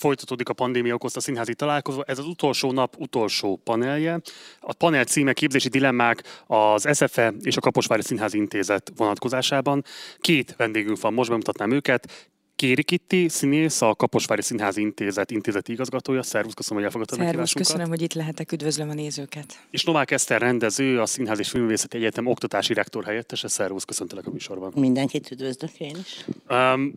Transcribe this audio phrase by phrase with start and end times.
[0.00, 2.02] folytatódik a pandémia okozta színházi találkozó.
[2.06, 4.20] Ez az utolsó nap utolsó panelje.
[4.60, 9.84] A panel címe képzési dilemmák az SFE és a Kaposvári Színházi Intézet vonatkozásában.
[10.18, 12.30] Két vendégünk van, most bemutatnám őket.
[12.56, 16.22] Kéri Kitti, színész, a Kaposvári Színházi Intézet intézeti igazgatója.
[16.22, 19.66] Szervusz, köszönöm, hogy elfogadtad a Szervusz, köszönöm, hogy itt lehetek, üdvözlöm a nézőket.
[19.70, 23.48] És Novák Eszter rendező, a Színház és Filmvészeti Egyetem oktatási rektor helyettese.
[23.48, 24.72] Szervusz, köszöntelek a műsorban.
[24.76, 26.24] Mindenkit üdvözlök én is.
[26.48, 26.94] Um,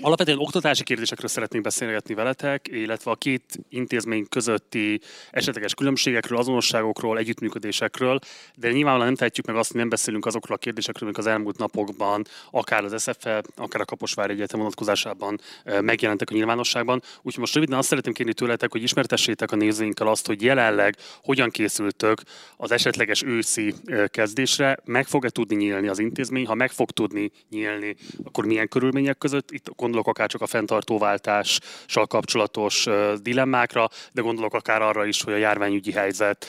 [0.00, 5.00] Alapvetően oktatási kérdésekről szeretnénk beszélgetni veletek, illetve a két intézmény közötti
[5.30, 8.18] esetleges különbségekről, azonosságokról, együttműködésekről,
[8.54, 11.58] de nyilvánvalóan nem tehetjük meg azt, hogy nem beszélünk azokról a kérdésekről, amik az elmúlt
[11.58, 15.40] napokban, akár az SFE, akár a Kaposvári Egyetem vonatkozásában
[15.80, 17.02] megjelentek a nyilvánosságban.
[17.16, 21.50] Úgyhogy most röviden azt szeretném kérni tőletek, hogy ismertessétek a nézőinkkel azt, hogy jelenleg hogyan
[21.50, 22.22] készültök
[22.56, 23.74] az esetleges őszi
[24.06, 29.18] kezdésre, meg fog-e tudni nyílni az intézmény, ha meg fog tudni nyílni, akkor milyen körülmények
[29.18, 29.50] között?
[29.50, 32.86] Itt gondolok akár csak a fenntartóváltással kapcsolatos
[33.22, 36.46] dilemmákra, de gondolok akár arra is, hogy a járványügyi helyzet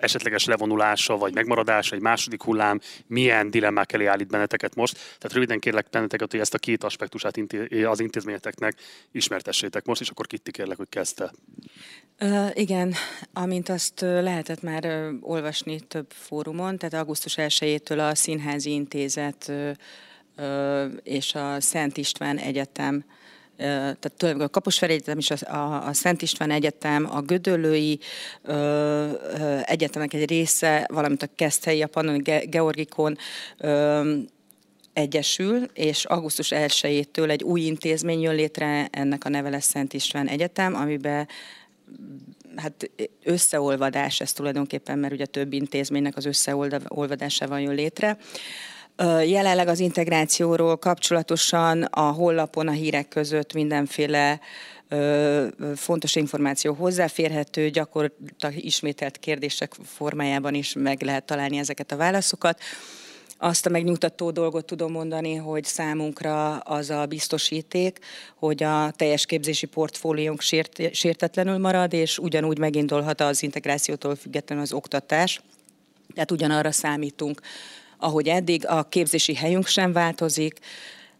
[0.00, 4.94] esetleges levonulása vagy megmaradása, egy második hullám milyen dilemmák elé állít benneteket most.
[4.94, 7.38] Tehát röviden kérlek benneteket, hogy ezt a két aspektusát
[7.86, 8.74] az intézményeteknek
[9.12, 11.32] ismertessétek most, és akkor Kitti kérlek, hogy kezdte.
[12.20, 12.94] Uh, igen,
[13.32, 19.70] amint azt lehetett már uh, olvasni több fórumon, tehát augusztus 1-től a Színházi Intézet uh,
[21.02, 23.04] és a Szent István Egyetem
[23.56, 27.98] tehát tulajdonképpen a Kaposvári Egyetem és a, Szent István Egyetem, a Gödöllői
[28.42, 33.18] ö, ö, Egyetemek egy része, valamint a Keszthelyi, a Pannoni Georgikon
[33.58, 34.14] ö,
[34.92, 40.28] egyesül, és augusztus 1-től egy új intézmény jön létre, ennek a neve lesz Szent István
[40.28, 41.28] Egyetem, amiben
[42.56, 42.90] hát
[43.24, 48.18] összeolvadás ez tulajdonképpen, mert ugye több intézménynek az összeolvadásával jön létre.
[49.24, 54.40] Jelenleg az integrációról kapcsolatosan a hollapon a hírek között mindenféle
[55.74, 62.60] fontos információ hozzáférhető, gyakorlatilag ismételt kérdések formájában is meg lehet találni ezeket a válaszokat.
[63.38, 67.98] Azt a megnyugtató dolgot tudom mondani, hogy számunkra az a biztosíték,
[68.34, 74.72] hogy a teljes képzési portfóliónk sért, sértetlenül marad, és ugyanúgy megindulhat az integrációtól függetlenül az
[74.72, 75.40] oktatás.
[76.14, 77.40] Tehát ugyanarra számítunk,
[77.98, 80.58] ahogy eddig, a képzési helyünk sem változik,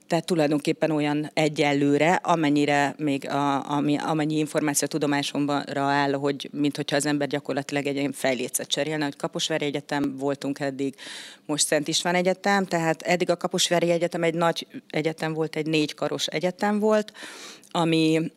[0.07, 6.97] tehát tulajdonképpen olyan egyelőre, amennyire még a, ami, amennyi információ tudomásomra áll, hogy mint hogyha
[6.97, 10.95] az ember gyakorlatilag egy fejlécet cserélne, hogy Kaposvári Egyetem voltunk eddig,
[11.47, 15.95] most Szent István Egyetem, tehát eddig a Kaposvári Egyetem egy nagy egyetem volt, egy négy
[15.95, 17.13] karos egyetem volt,
[17.71, 18.33] ami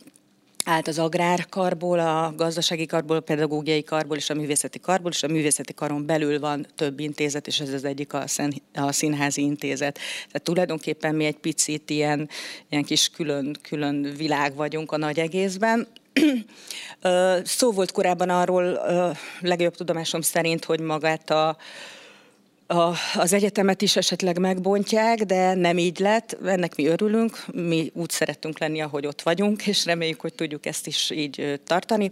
[0.66, 5.28] állt az agrárkarból, a gazdasági karból, a pedagógiai karból és a művészeti karból, és a
[5.28, 10.00] művészeti karon belül van több intézet, és ez az egyik a, szen, a színházi intézet.
[10.26, 12.30] Tehát tulajdonképpen mi egy picit ilyen,
[12.70, 15.88] ilyen kis külön, külön világ vagyunk a nagy egészben.
[17.44, 18.80] Szó volt korábban arról,
[19.40, 21.58] legjobb tudomásom szerint, hogy magát a
[22.72, 26.38] a, az egyetemet is esetleg megbontják, de nem így lett.
[26.46, 30.88] Ennek mi örülünk, mi úgy szeretünk lenni, ahogy ott vagyunk, és reméljük, hogy tudjuk ezt
[30.88, 32.12] is így tartani.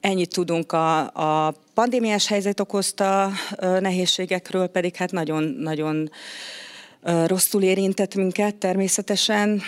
[0.00, 0.98] Ennyit tudunk a,
[1.46, 3.30] a pandémiás helyzet okozta
[3.60, 6.10] nehézségekről, pedig hát nagyon-nagyon
[7.26, 9.62] rosszul érintett minket természetesen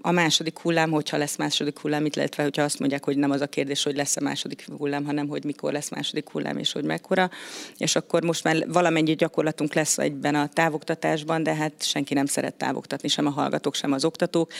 [0.00, 3.40] a második hullám, hogyha lesz második hullám, itt illetve hogyha azt mondják, hogy nem az
[3.40, 7.30] a kérdés, hogy lesz-e második hullám, hanem hogy mikor lesz második hullám, és hogy mekkora.
[7.76, 12.54] És akkor most már valamennyi gyakorlatunk lesz egyben a távoktatásban, de hát senki nem szeret
[12.54, 14.52] távoktatni, sem a hallgatók, sem az oktatók,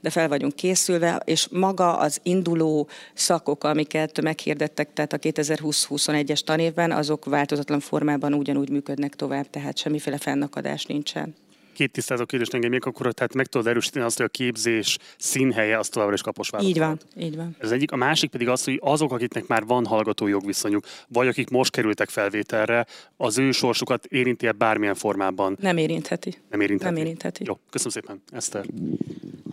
[0.00, 6.92] de fel vagyunk készülve, és maga az induló szakok, amiket meghirdettek, tehát a 2020-21-es tanévben,
[6.92, 11.34] azok változatlan formában ugyanúgy működnek tovább, tehát semmiféle fennakadás nincsen
[11.80, 15.78] két tisztázó kérdést engem még akkor, tehát meg tudod erősíteni azt, hogy a képzés színhelye
[15.78, 16.62] az továbbra is Kaposvár.
[16.62, 17.56] Így van, így van.
[17.58, 17.92] Ez egyik.
[17.92, 22.08] A másik pedig az, hogy azok, akiknek már van hallgató jogviszonyuk, vagy akik most kerültek
[22.08, 22.86] felvételre,
[23.16, 25.56] az ő sorsukat érinti-e bármilyen formában?
[25.60, 26.34] Nem érintheti.
[26.50, 26.94] Nem érintheti.
[26.94, 27.44] Nem érintheti.
[27.46, 28.22] Jó, köszönöm szépen.
[28.32, 28.64] Eszter.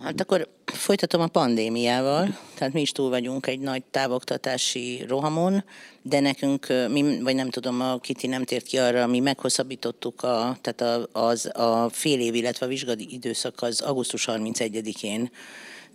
[0.02, 5.64] Hát akkor folytatom a pandémiával, tehát mi is túl vagyunk egy nagy távoktatási rohamon,
[6.08, 10.58] de nekünk, mi, vagy nem tudom, a Kiti nem tért ki arra, mi meghosszabbítottuk a,
[10.60, 15.30] tehát a, az, a fél év, illetve a vizsgadi időszak az augusztus 31-én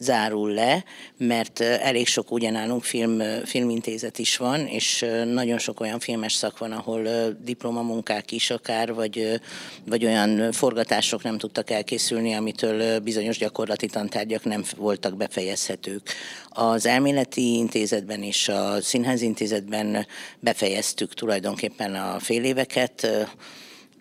[0.04, 0.84] zárul le,
[1.18, 6.72] mert elég sok ugyanálunk film, filmintézet is van, és nagyon sok olyan filmes szak van,
[6.72, 7.08] ahol
[7.44, 9.40] diplomamunkák is akár, vagy,
[9.86, 16.14] vagy olyan forgatások nem tudtak elkészülni, amitől bizonyos gyakorlati tantárgyak nem voltak befejezhetők.
[16.50, 20.08] Az elméleti intézetben és a színházi intézetben
[20.40, 23.08] befejeztük tulajdonképpen a fél éveket,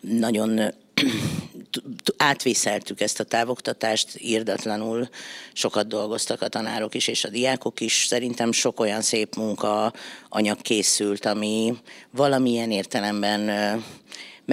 [0.01, 0.61] nagyon
[2.17, 5.09] átvészeltük ezt a távoktatást, írdatlanul
[5.53, 8.05] sokat dolgoztak a tanárok is, és a diákok is.
[8.09, 9.93] Szerintem sok olyan szép munka
[10.29, 11.77] anyag készült, ami
[12.11, 13.51] valamilyen értelemben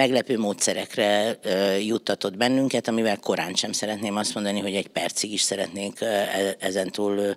[0.00, 1.38] meglepő módszerekre
[1.80, 7.34] juttatott bennünket, amivel korán sem szeretném azt mondani, hogy egy percig is szeretnék e, ezentúl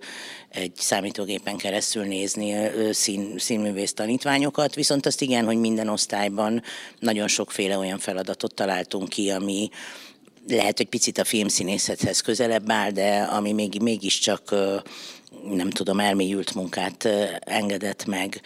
[0.50, 2.56] egy számítógépen keresztül nézni
[2.92, 6.63] szín, színművész tanítványokat, viszont azt igen, hogy minden osztályban
[7.00, 9.69] nagyon sokféle olyan feladatot találtunk ki, ami
[10.48, 14.56] lehet, hogy picit a filmszínészethez közelebb áll, de ami még, mégiscsak
[15.51, 18.42] nem tudom, elmélyült munkát engedett meg.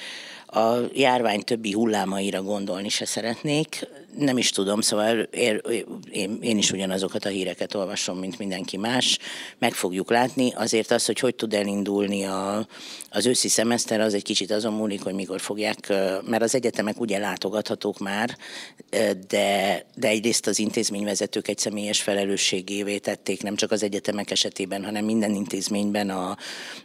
[0.48, 3.88] A járvány többi hullámaira gondolni se szeretnék
[4.18, 9.20] nem is tudom, szóval én, én is ugyanazokat a híreket olvasom, mint mindenki más.
[9.58, 10.52] Meg fogjuk látni.
[10.56, 12.68] Azért az, hogy hogy tud elindulni a,
[13.10, 15.94] az őszi szemeszter, az egy kicsit azon múlik, hogy mikor fogják,
[16.26, 18.38] mert az egyetemek ugye látogathatók már,
[19.28, 25.06] de, de egyrészt az intézményvezetők egy személyes felelősségévé tették, nem csak az egyetemek esetében, hanem
[25.06, 26.38] minden intézményben a,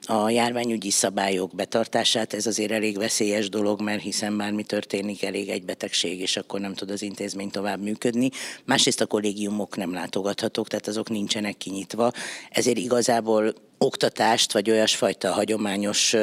[0.02, 2.34] a járványügyi szabályok betartását.
[2.34, 6.74] Ez azért elég veszélyes dolog, mert hiszen bármi történik, elég egy betegség, és akkor nem
[6.74, 8.30] tud az intézmény intézmény tovább működni.
[8.64, 12.12] Másrészt a kollégiumok nem látogathatók, tehát azok nincsenek kinyitva.
[12.50, 16.14] Ezért igazából oktatást, vagy olyasfajta hagyományos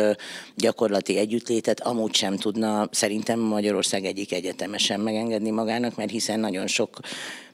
[0.56, 7.00] gyakorlati együttlétet amúgy sem tudna szerintem Magyarország egyik egyetemesen megengedni magának, mert hiszen nagyon sok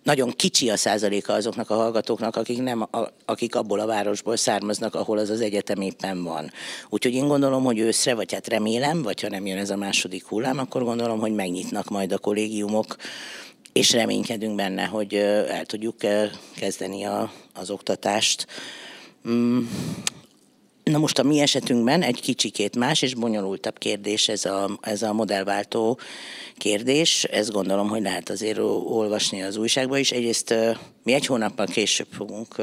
[0.06, 4.96] nagyon kicsi a százaléka azoknak a hallgatóknak, akik, nem, a, akik abból a városból származnak,
[4.96, 6.52] ahol az az egyetem éppen van.
[6.90, 10.26] Úgyhogy én gondolom, hogy őszre, vagy hát remélem, vagy ha nem jön ez a második
[10.26, 12.96] hullám, akkor gondolom, hogy megnyitnak majd a kollégiumok,
[13.74, 15.14] és reménykedünk benne, hogy
[15.50, 15.96] el tudjuk
[16.56, 18.48] kezdeni a, az oktatást.
[20.92, 25.14] Na most a mi esetünkben egy kicsikét más és bonyolultabb kérdés ez a, ez a
[25.14, 26.00] modellváltó
[26.58, 27.24] kérdés.
[27.24, 30.12] Ezt gondolom, hogy lehet azért olvasni az újságban is.
[30.12, 30.54] Egyrészt
[31.04, 32.56] mi egy hónappal később fogunk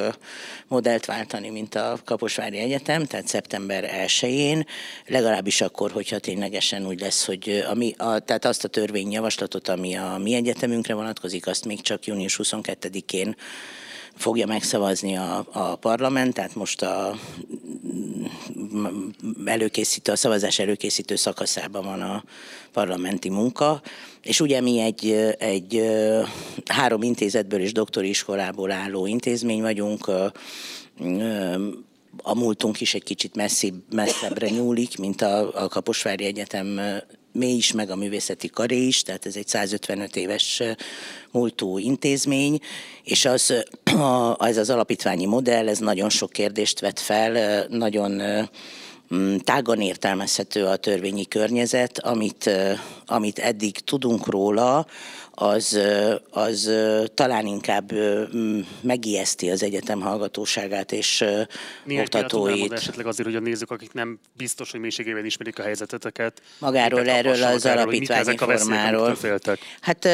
[0.68, 4.66] modellt váltani, mint a Kaposvári Egyetem, tehát szeptember 1-én,
[5.06, 10.18] legalábbis akkor, hogyha ténylegesen úgy lesz, hogy ami, a, tehát azt a törvényjavaslatot, ami a
[10.22, 13.36] mi egyetemünkre vonatkozik, azt még csak június 22-én
[14.16, 17.16] fogja megszavazni a, a parlament, tehát most a
[19.44, 22.24] előkészítő, a szavazás előkészítő szakaszában van a
[22.72, 23.82] parlamenti munka,
[24.22, 25.90] és ugye mi egy, egy
[26.66, 30.10] három intézetből és doktori iskolából álló intézmény vagyunk,
[32.22, 33.34] a múltunk is egy kicsit
[33.90, 36.80] messzebbre nyúlik, mint a, a Kaposvári Egyetem
[37.32, 40.62] mély is, meg a művészeti karé is, tehát ez egy 155 éves
[41.30, 42.60] múltú intézmény,
[43.04, 43.64] és az,
[44.38, 48.22] ez az alapítványi modell, ez nagyon sok kérdést vet fel, nagyon
[49.14, 52.50] mm, tágan értelmezhető a törvényi környezet, amit,
[53.06, 54.86] amit eddig tudunk róla,
[55.34, 55.78] az,
[56.30, 56.72] az
[57.14, 57.92] talán inkább
[58.80, 61.24] megijeszti az egyetem hallgatóságát és
[61.84, 62.72] Milyen oktatóit.
[62.72, 66.42] esetleg azért, hogy a nézők, akik nem biztos, hogy mélységében ismerik a helyzeteteket.
[66.58, 69.16] Magáról erről az alapítványi formáról.
[69.80, 70.04] Hát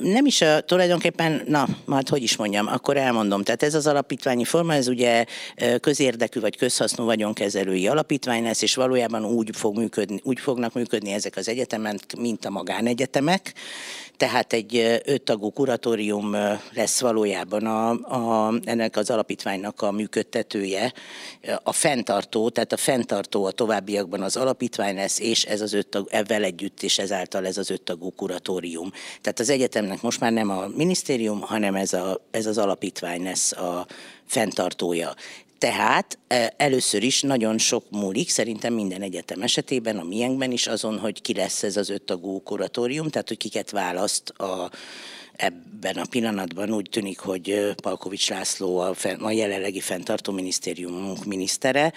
[0.00, 3.42] nem is a, tulajdonképpen, na, hát hogy is mondjam, akkor elmondom.
[3.42, 5.24] Tehát ez az alapítványi forma, ez ugye
[5.80, 11.36] közérdekű vagy közhasznú vagyonkezelői alapítvány lesz, és valójában úgy, fog működni, úgy fognak működni ezek
[11.36, 13.52] az egyetemek, mint a magánegyetemek
[14.18, 16.36] tehát egy öttagú kuratórium
[16.72, 17.90] lesz valójában a,
[18.48, 20.92] a, ennek az alapítványnak a működtetője,
[21.62, 26.42] a fenntartó, tehát a fenntartó a továbbiakban az alapítvány lesz, és ez az öttag, ebben
[26.42, 28.92] együtt, és ezáltal ez az öttagú kuratórium.
[29.20, 33.52] Tehát az egyetemnek most már nem a minisztérium, hanem ez, a, ez az alapítvány lesz
[33.52, 33.86] a
[34.26, 35.14] fenntartója.
[35.58, 36.18] Tehát
[36.56, 41.34] először is nagyon sok múlik, szerintem minden egyetem esetében, a miénkben is azon, hogy ki
[41.34, 44.70] lesz ez az öttagú kuratórium, tehát hogy kiket választ a,
[45.32, 51.92] ebben a pillanatban úgy tűnik, hogy Palkovics László a, a jelenlegi fenntartó minisztériumunk minisztere,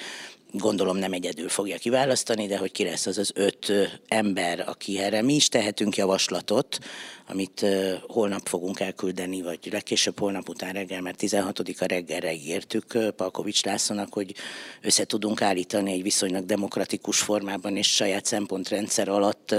[0.51, 3.71] gondolom nem egyedül fogja kiválasztani, de hogy ki lesz az az öt
[4.07, 6.79] ember, aki erre mi is tehetünk javaslatot,
[7.27, 7.65] amit
[8.07, 14.33] holnap fogunk elküldeni, vagy legkésőbb holnap után reggel, mert 16-a reggelre ígértük Palkovics Lászlónak, hogy
[14.81, 19.55] össze tudunk állítani egy viszonylag demokratikus formában és saját szempontrendszer alatt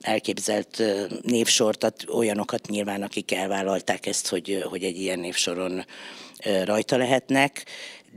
[0.00, 0.82] elképzelt
[1.22, 5.84] névsortat, olyanokat nyilván, akik elvállalták ezt, hogy, hogy egy ilyen névsoron
[6.64, 7.66] rajta lehetnek,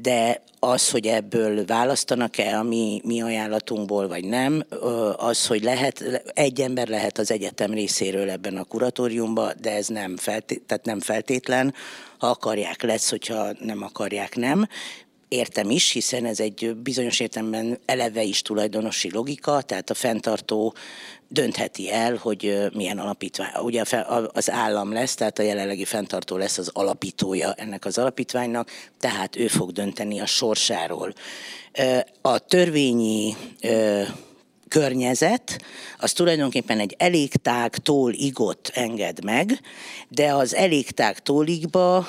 [0.01, 4.63] de az, hogy ebből választanak-e a mi, mi ajánlatunkból, vagy nem,
[5.15, 10.17] az, hogy lehet, egy ember lehet az egyetem részéről ebben a kuratóriumban, de ez nem,
[10.17, 11.73] feltét, tehát nem feltétlen.
[12.17, 14.67] Ha akarják, lesz, hogyha nem akarják, nem.
[15.29, 20.73] Értem is, hiszen ez egy bizonyos értelemben eleve is tulajdonosi logika, tehát a fenntartó
[21.27, 23.51] döntheti el, hogy milyen alapítvány.
[23.61, 23.83] Ugye
[24.33, 28.69] az állam lesz, tehát a jelenlegi fenntartó lesz az alapítója ennek az alapítványnak,
[28.99, 31.13] tehát ő fog dönteni a sorsáról.
[32.21, 33.35] A törvényi
[34.69, 35.61] környezet,
[35.97, 39.59] az tulajdonképpen egy elég tág tóligot enged meg,
[40.09, 42.07] de az elég tág tóligba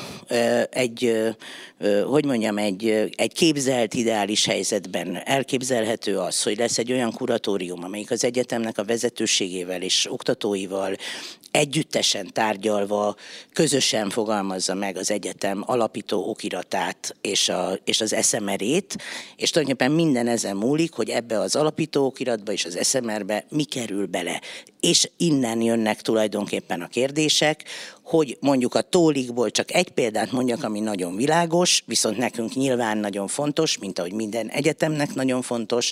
[0.71, 1.21] egy,
[2.07, 8.11] hogy mondjam, egy, egy képzelt ideális helyzetben elképzelhető az, hogy lesz egy olyan kuratórium, amelyik
[8.11, 10.97] az egyetemnek a vezetőségével és oktatóival
[11.51, 13.17] együttesen tárgyalva,
[13.53, 18.97] közösen fogalmazza meg az egyetem alapító okiratát és, a, és az eszemerét,
[19.37, 24.07] és tulajdonképpen minden ezen múlik, hogy ebbe az alapító okiratba és az eszemerbe mi kerül
[24.07, 24.41] bele.
[24.81, 27.65] És innen jönnek tulajdonképpen a kérdések,
[28.03, 33.27] hogy mondjuk a tólikból csak egy példát mondjak, ami nagyon világos, viszont nekünk nyilván nagyon
[33.27, 35.91] fontos, mint ahogy minden egyetemnek nagyon fontos,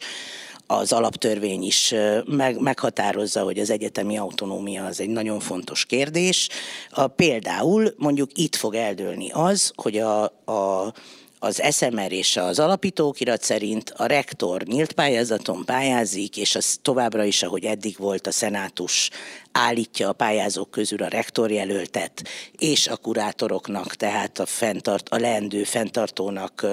[0.70, 1.94] az alaptörvény is
[2.24, 6.48] meg, meghatározza, hogy az egyetemi autonómia az egy nagyon fontos kérdés.
[6.90, 10.92] A, például mondjuk itt fog eldőlni az, hogy a, a
[11.40, 17.42] az SMR és az alapítókirat szerint a rektor nyílt pályázaton pályázik, és az továbbra is,
[17.42, 19.10] ahogy eddig volt, a szenátus
[19.52, 25.64] állítja a pályázók közül a rektor jelöltet, és a kurátoroknak, tehát a, fenntart, a leendő
[25.64, 26.66] fenntartónak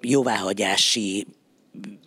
[0.00, 1.26] jóváhagyási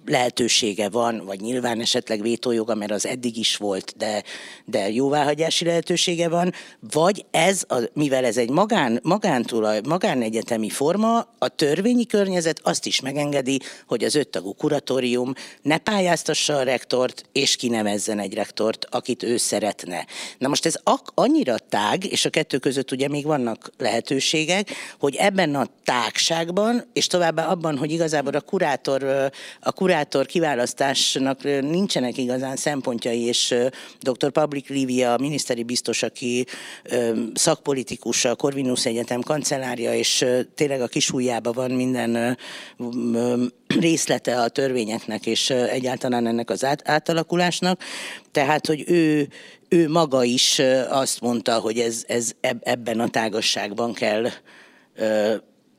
[0.10, 4.24] lehetősége van, vagy nyilván esetleg vétójoga, mert az eddig is volt, de,
[4.66, 6.54] de jóváhagyási lehetősége van,
[6.92, 13.02] vagy ez, a, mivel ez egy magán, magántulaj, magánegyetemi forma, a törvényi környezet azt is
[13.02, 19.38] megengedi, hogy az öttagú kuratórium ne pályáztassa a rektort, és kinevezzen egy rektort, akit ő
[19.38, 20.06] szeretne.
[20.38, 25.16] Na most ez ak- annyira tág, és a kettő között ugye még vannak lehetőségek, hogy
[25.16, 32.56] ebben a tágságban, és továbbá abban, hogy igazából a kurátor, a kurátor kiválasztásnak nincsenek igazán
[32.56, 33.56] szempontjai, és
[34.00, 34.32] dr.
[34.32, 36.46] Public Livia, a miniszteri biztos, aki
[37.34, 40.26] szakpolitikus, a Corvinus Egyetem kancellárja, és
[40.56, 42.38] tényleg a kisújjában van minden
[43.80, 47.82] részlete a törvényeknek, és egyáltalán ennek az átalakulásnak.
[48.32, 49.28] Tehát, hogy ő,
[49.70, 54.28] ő maga is azt mondta, hogy ez, ez ebben a tágasságban kell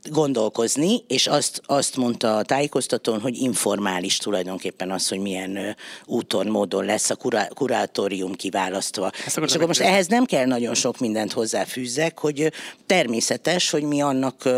[0.08, 5.76] gondolkozni, és azt, azt mondta a tájékoztatón, hogy informális tulajdonképpen az, hogy milyen
[6.06, 9.10] úton, módon lesz a kurá, kurátorium kiválasztva.
[9.26, 12.52] És akkor most ehhez nem kell nagyon sok mindent hozzáfűzzek, hogy
[12.86, 14.48] természetes, hogy mi annak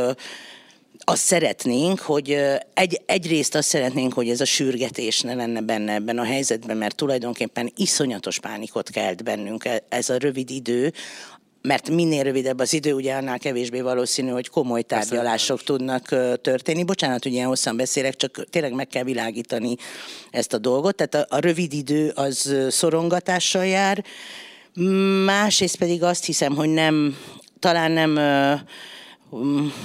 [1.04, 2.38] azt szeretnénk, hogy
[2.75, 6.96] egy, egyrészt azt szeretnénk, hogy ez a sürgetés ne lenne benne ebben a helyzetben, mert
[6.96, 10.92] tulajdonképpen iszonyatos pánikot kelt bennünk e, ez a rövid idő,
[11.62, 16.04] mert minél rövidebb az idő, ugye annál kevésbé valószínű, hogy komoly tárgyalások tudnak
[16.40, 16.85] történni.
[16.85, 19.76] Bocsánat, hogy ilyen hosszan beszélek, csak tényleg meg kell világítani
[20.31, 20.97] ezt a dolgot.
[20.97, 24.04] Tehát a, a rövid idő az szorongatással jár,
[25.25, 27.16] másrészt pedig azt hiszem, hogy nem,
[27.59, 28.19] talán nem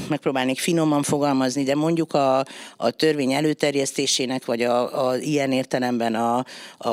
[0.10, 2.46] megpróbálnék finoman fogalmazni, de mondjuk a,
[2.78, 6.46] a törvény előterjesztésének, vagy a, a ilyen értelemben a,
[6.78, 6.90] a,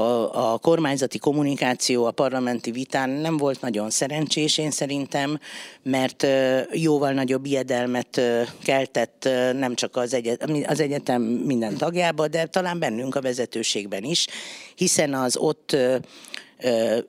[0.53, 5.39] a kormányzati kommunikáció a parlamenti vitán nem volt nagyon szerencsés, én szerintem,
[5.83, 6.27] mert
[6.73, 8.21] jóval nagyobb ijedelmet
[8.63, 14.27] keltett nem csak az, egyet, az egyetem minden tagjába, de talán bennünk a vezetőségben is,
[14.75, 15.77] hiszen az ott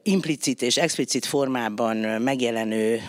[0.03, 3.01] implicit és explicit formában megjelenő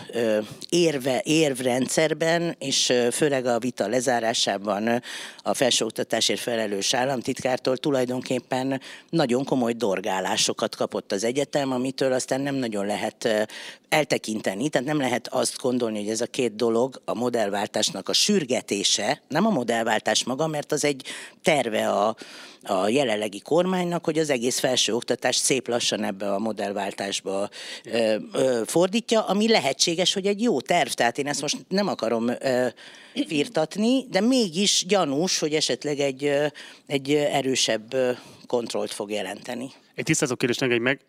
[0.69, 5.01] érve, érvrendszerben, és főleg a vita lezárásában
[5.43, 12.85] a felsőoktatásért felelős államtitkártól tulajdonképpen nagyon komoly dorgálásokat kapott az egyetem, amitől aztán nem nagyon
[12.85, 13.47] lehet
[13.89, 19.21] eltekinteni, tehát nem lehet azt gondolni, hogy ez a két dolog, a modellváltásnak a sürgetése,
[19.27, 21.03] nem a modellváltás maga, mert az egy
[21.41, 22.15] terve a,
[22.69, 27.49] a jelenlegi kormánynak, hogy az egész felsőoktatás szép lassan ebbe a modellváltásba
[27.83, 32.27] ö, ö, fordítja, ami lehetséges, hogy egy jó terv, tehát én ezt most nem akarom
[32.27, 32.67] ö,
[33.27, 36.31] firtatni, de mégis gyanús, hogy esetleg egy,
[36.87, 37.95] egy erősebb
[38.47, 39.71] kontrollt fog jelenteni.
[39.97, 41.01] Egy tisztázó kérdés engedj meg,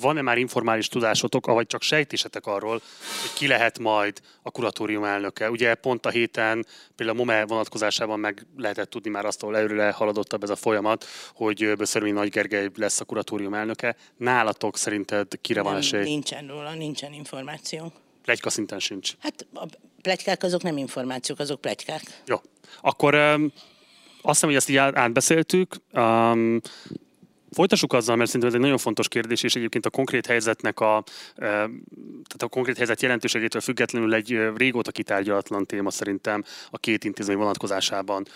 [0.00, 2.70] van-e már informális tudásotok, vagy csak sejtésetek arról,
[3.20, 5.50] hogy ki lehet majd a kuratórium elnöke?
[5.50, 9.90] Ugye pont a héten például a MOME vonatkozásában meg lehetett tudni már azt, ahol előre
[9.90, 13.96] haladottabb ez a folyamat, hogy Böszörmény Nagy Gergely lesz a kuratórium elnöke.
[14.16, 16.02] Nálatok szerinted kire van esély?
[16.02, 17.92] Nincsen róla, nincsen információ.
[18.22, 19.12] Plegyka szinten sincs.
[19.18, 19.66] Hát a
[20.00, 22.02] plegykák azok nem információk, azok plegykák.
[22.26, 22.36] Jó.
[22.80, 23.52] Akkor um,
[24.22, 25.76] azt hiszem, hogy ezt így átbeszéltük.
[25.92, 26.60] Um,
[27.52, 31.02] Folytassuk azzal, mert szerintem ez egy nagyon fontos kérdés, és egyébként a konkrét helyzetnek a,
[31.34, 38.26] tehát a konkrét helyzet jelentőségétől függetlenül egy régóta kitárgyalatlan téma szerintem a két intézmény vonatkozásában.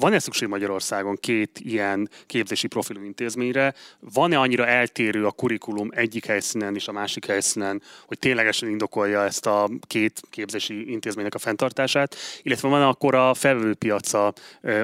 [0.00, 3.74] Van-e szükség Magyarországon két ilyen képzési profilú intézményre?
[4.00, 9.46] Van-e annyira eltérő a kurikulum egyik helyszínen és a másik helyszínen, hogy ténylegesen indokolja ezt
[9.46, 12.16] a két képzési intézménynek a fenntartását?
[12.42, 14.32] Illetve van akkor a felvőpiaca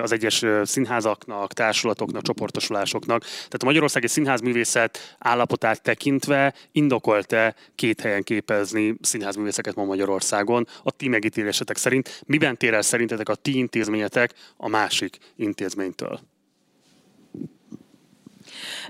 [0.02, 3.22] az egyes színházaknak, társulatoknak, csoportosulásoknak?
[3.22, 10.68] Tehát a Magyarországi Színházművészet állapotát tekintve indokolt-e két helyen képezni színházművészeket ma Magyarországon?
[10.82, 16.20] A ti megítélésetek szerint miben tér el szerintetek a ti intézményetek a másik másik intézménytől?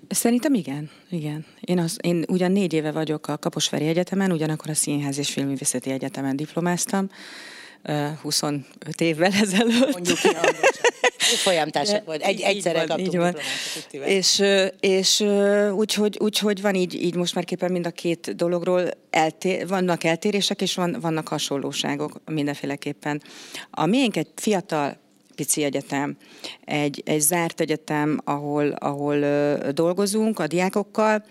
[0.09, 1.47] Szerintem igen, igen.
[1.61, 5.91] Én, az, én ugyan négy éve vagyok a Kaposvári Egyetemen, ugyanakkor a Színház és Filmművészeti
[5.91, 7.11] Egyetemen diplomáztam,
[8.23, 8.65] 25
[9.01, 9.93] évvel ezelőtt.
[9.93, 12.23] Mondjuk ki, folyamtársak volt.
[12.23, 13.37] Egy, egyszerre kaptunk így van.
[13.91, 14.43] És,
[14.81, 15.21] és
[15.73, 20.63] úgyhogy, úgyhogy van így, így most már képen mind a két dologról eltér, vannak eltérések,
[20.63, 23.23] és van, vannak hasonlóságok mindenféleképpen.
[23.71, 25.03] A miénk egy fiatal
[25.35, 26.17] pici egyetem,
[26.65, 31.25] egy, egy zárt egyetem, ahol, ahol ö, dolgozunk a diákokkal.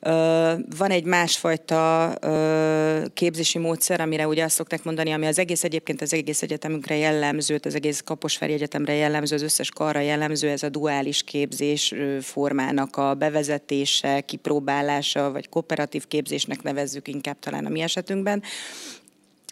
[0.00, 5.64] Ö, van egy másfajta ö, képzési módszer, amire ugye azt szokták mondani, ami az egész
[5.64, 10.62] egyébként az egész egyetemünkre jellemző, az egész Kaposvári Egyetemre jellemző, az összes karra jellemző, ez
[10.62, 17.80] a duális képzés formának a bevezetése, kipróbálása, vagy kooperatív képzésnek nevezzük inkább talán a mi
[17.80, 18.42] esetünkben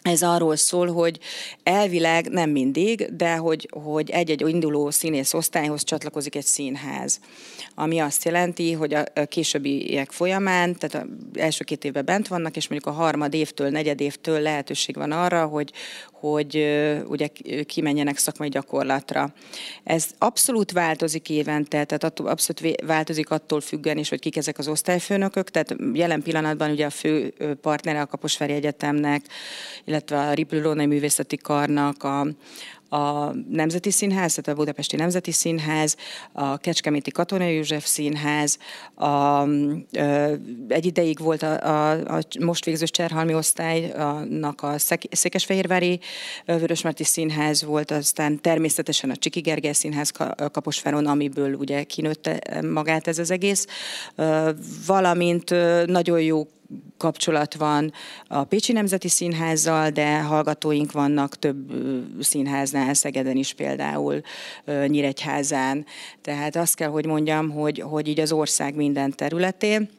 [0.07, 1.19] ez arról szól, hogy
[1.63, 7.19] elvileg nem mindig, de hogy, hogy egy-egy induló színész osztályhoz csatlakozik egy színház.
[7.79, 12.67] Ami azt jelenti, hogy a későbbiek folyamán, tehát az első két évben bent vannak, és
[12.67, 15.71] mondjuk a harmad évtől, negyed évtől lehetőség van arra, hogy,
[16.11, 16.55] hogy
[17.07, 17.27] ugye
[17.65, 19.33] kimenjenek szakmai gyakorlatra.
[19.83, 25.49] Ez abszolút változik évente, tehát abszolút változik attól függően is, hogy kik ezek az osztályfőnökök,
[25.49, 29.25] tehát jelen pillanatban ugye a fő partnere a Kaposvári Egyetemnek,
[29.85, 32.27] illetve a Riplő Művészeti Karnak, a,
[32.89, 35.95] a Nemzeti Színház, tehát a Budapesti Nemzeti Színház,
[36.31, 38.57] a Kecskeméti Katonai József Színház,
[38.95, 39.43] a,
[40.67, 44.75] egy ideig volt a, a, a most végzős Cserhalmi osztálynak a
[45.11, 45.99] Székesfehérvári
[46.45, 50.11] Vörösmarty Színház volt, aztán természetesen a Csiki Gergely Színház
[50.51, 53.67] Kaposváron, amiből ugye kinőtte magát ez az egész,
[54.85, 55.49] valamint
[55.85, 56.47] nagyon jó
[56.97, 57.93] kapcsolat van
[58.27, 61.71] a Pécsi Nemzeti Színházzal, de hallgatóink vannak több
[62.19, 64.21] színháznál, Szegeden is például,
[64.87, 65.85] Nyíregyházán.
[66.21, 69.89] Tehát azt kell, hogy mondjam, hogy, hogy így az ország minden területén.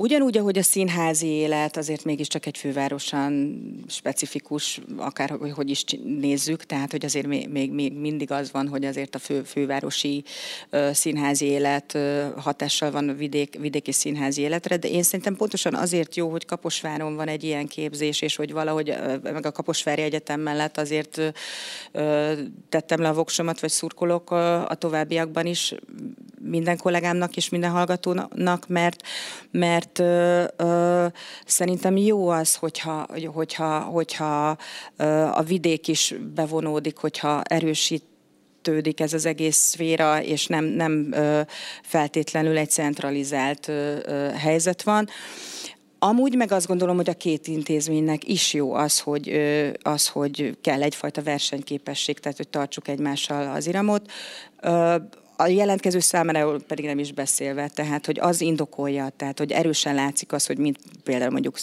[0.00, 6.90] Ugyanúgy, ahogy a színházi élet azért mégiscsak egy fővárosan specifikus, akár hogy is nézzük, tehát
[6.90, 10.24] hogy azért még, még, mindig az van, hogy azért a fő, fővárosi
[10.72, 11.98] uh, színházi élet
[12.36, 17.16] hatással van a vidék, vidéki színházi életre, de én szerintem pontosan azért jó, hogy Kaposváron
[17.16, 21.20] van egy ilyen képzés, és hogy valahogy uh, meg a Kaposvári Egyetem mellett azért
[22.68, 25.74] tettem le a voksomat, vagy szurkolok a továbbiakban is
[26.42, 29.02] minden kollégámnak és minden hallgatónak, mert,
[29.50, 31.06] mert ö, ö,
[31.46, 34.56] szerintem jó az, hogyha, hogyha, hogyha
[34.96, 38.02] ö, a vidék is bevonódik, hogyha erősít
[38.62, 41.14] tődik ez az egész szféra, és nem, nem
[41.82, 43.70] feltétlenül egy centralizált
[44.34, 45.08] helyzet van.
[45.98, 49.40] Amúgy meg azt gondolom, hogy a két intézménynek is jó az, hogy,
[49.82, 54.10] az, hogy kell egyfajta versenyképesség, tehát hogy tartsuk egymással az iramot
[55.40, 60.32] a jelentkező számára pedig nem is beszélve, tehát hogy az indokolja, tehát hogy erősen látszik
[60.32, 61.58] az, hogy mint például mondjuk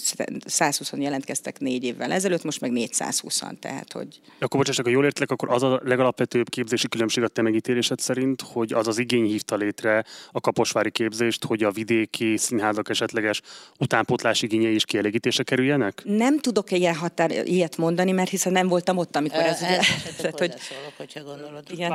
[0.46, 4.20] 120 jelentkeztek négy évvel ezelőtt, most meg 420-an, tehát hogy...
[4.40, 8.42] Akkor bocsássak, ha jól értelek, akkor az a legalapvetőbb képzési különbség a te megítélésed szerint,
[8.42, 13.42] hogy az az igény hívta létre a kaposvári képzést, hogy a vidéki színházak esetleges
[13.80, 16.02] utánpótlás igényei is kielégítése kerüljenek?
[16.06, 19.62] Nem tudok ilyen határ, ilyet mondani, mert hiszen nem voltam ott, amikor ez...
[19.62, 19.80] Ugye,
[20.18, 20.54] tehát, hogy,
[20.98, 21.64] hogyha gondolod.
[21.72, 21.90] Igen.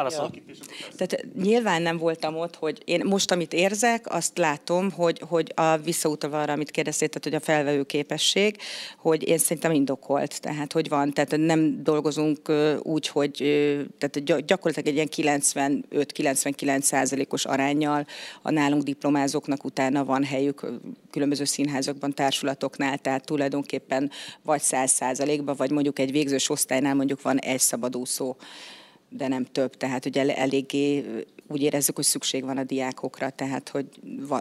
[0.96, 5.52] Tehát nyilván nyilván nem voltam ott, hogy én most, amit érzek, azt látom, hogy, hogy
[5.54, 8.56] a visszautalva arra, amit kérdeztél, tehát hogy a felvevő képesség,
[8.98, 13.32] hogy én szerintem indokolt, tehát hogy van, tehát nem dolgozunk úgy, hogy
[13.98, 15.38] tehát gyakorlatilag egy ilyen
[15.90, 18.06] 95-99 százalékos arányjal
[18.42, 20.66] a nálunk diplomázóknak utána van helyük
[21.10, 24.10] különböző színházakban, társulatoknál, tehát tulajdonképpen
[24.42, 28.36] vagy 100 százalékban, vagy mondjuk egy végzős osztálynál mondjuk van egy szabadúszó
[29.16, 29.76] de nem több.
[29.76, 31.04] Tehát ugye eléggé
[31.52, 33.86] úgy érezzük, hogy szükség van a diákokra, tehát hogy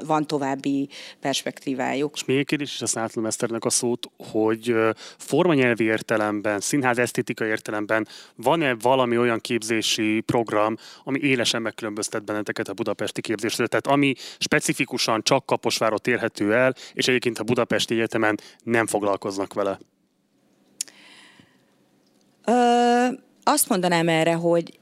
[0.06, 2.12] van további perspektívájuk.
[2.16, 4.76] És még egy kérdés, és aztán Eszternek a szót, hogy
[5.18, 12.74] formanyelvi értelemben, színház esztétikai értelemben van-e valami olyan képzési program, ami élesen megkülönböztet benneteket a
[12.74, 13.68] budapesti képzésről?
[13.68, 19.80] Tehát ami specifikusan csak Kaposvárot érhető el, és egyébként a Budapesti Egyetemen nem foglalkoznak vele?
[22.46, 23.08] Ö,
[23.52, 24.80] azt mondanám erre, hogy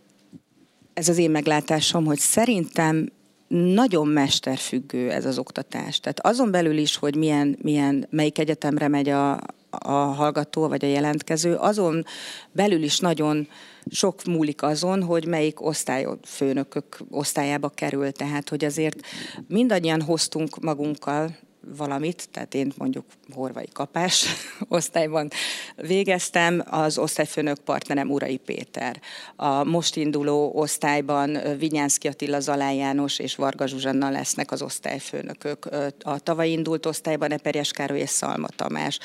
[0.94, 3.12] ez az én meglátásom, hogy szerintem
[3.48, 6.00] nagyon mesterfüggő ez az oktatás.
[6.00, 10.88] Tehát azon belül is, hogy milyen, milyen melyik egyetemre megy a, a hallgató vagy a
[10.88, 12.06] jelentkező, azon
[12.52, 13.48] belül is nagyon
[13.92, 18.12] sok múlik azon, hogy melyik osztályfőnökök osztályába kerül.
[18.12, 19.00] Tehát, hogy azért
[19.48, 21.38] mindannyian hoztunk magunkkal
[21.78, 24.26] valamit, tehát én mondjuk horvai kapás
[24.68, 25.30] osztályban
[25.76, 29.02] végeztem, az osztályfőnök partnerem Urai Péter.
[29.36, 35.70] A most induló osztályban Vinyánszki Attila Zalán János és Varga Zsuzsanna lesznek az osztályfőnökök.
[36.02, 39.00] A tavaly indult osztályban Eperjes Károly és Szalma Tamás.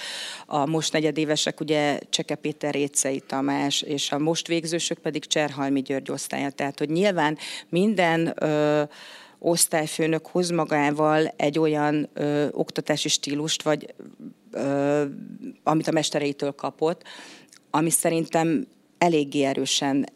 [0.46, 6.10] A most negyedévesek ugye Cseke Péter Récei Tamás, és a most végzősök pedig Cserhalmi György
[6.10, 6.50] osztálya.
[6.50, 8.82] Tehát, hogy nyilván minden ö,
[9.44, 13.94] osztályfőnök hoz magával egy olyan ö, oktatási stílust, vagy
[14.50, 15.04] ö,
[15.62, 17.02] amit a mestereitől kapott,
[17.70, 18.66] ami szerintem
[18.98, 20.08] eléggé erősen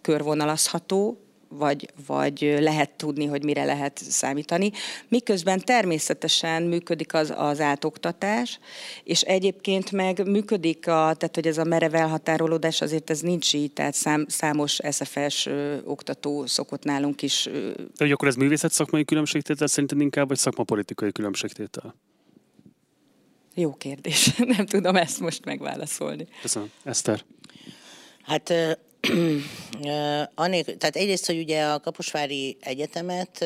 [0.00, 4.70] körvonalazható, vagy, vagy lehet tudni, hogy mire lehet számítani.
[5.08, 8.58] Miközben természetesen működik az, az átoktatás,
[9.04, 13.72] és egyébként meg működik, a, tehát hogy ez a merev elhatárolódás, azért ez nincs így,
[13.72, 17.46] tehát szám, számos SFS ö, oktató szokott nálunk is.
[17.46, 17.70] Ö.
[17.76, 21.94] De hogy akkor ez művészet szakmai különbségtétel szerinted inkább, vagy szakmapolitikai különbségtétel?
[23.54, 24.34] Jó kérdés.
[24.56, 26.26] Nem tudom ezt most megválaszolni.
[26.42, 26.70] Köszönöm.
[26.84, 27.24] Eszter.
[28.22, 28.52] Hát
[30.34, 33.44] Anék, tehát egyrészt, hogy ugye a Kaposvári Egyetemet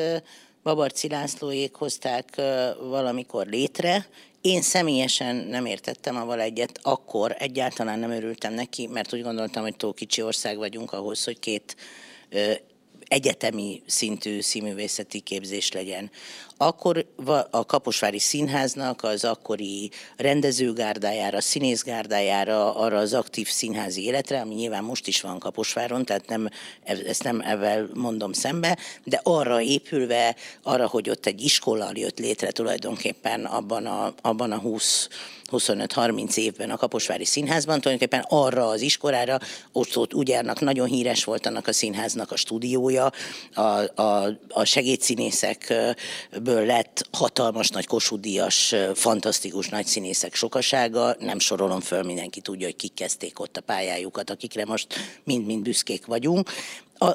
[0.63, 2.41] Babarci Lászlóék hozták
[2.81, 4.07] valamikor létre,
[4.41, 9.77] én személyesen nem értettem avval egyet, akkor egyáltalán nem örültem neki, mert úgy gondoltam, hogy
[9.77, 11.77] túl kicsi ország vagyunk ahhoz, hogy két
[13.09, 16.11] egyetemi szintű színművészeti képzés legyen.
[16.61, 17.07] Akkor
[17.51, 25.07] a Kaposvári Színháznak az akkori rendezőgárdájára, színészgárdájára, arra az aktív színházi életre, ami nyilván most
[25.07, 26.49] is van Kaposváron, tehát nem,
[26.85, 32.51] ezt nem ezzel mondom szembe, de arra épülve, arra, hogy ott egy iskola jött létre
[32.51, 35.09] tulajdonképpen abban a, abban a 20
[35.53, 39.39] 25-30 évben a Kaposvári Színházban, tulajdonképpen arra az iskolára,
[39.73, 43.13] ott, ott ugye annak nagyon híres volt annak a színháznak a stúdiója,
[43.55, 44.65] a, a, a
[46.49, 52.77] segédszínészekből lett hatalmas nagy kosudíjas, fantasztikus nagy színészek sokasága, nem sorolom föl, mindenki tudja, hogy
[52.77, 56.51] kik kezdték ott a pályájukat, akikre most mind-mind büszkék vagyunk.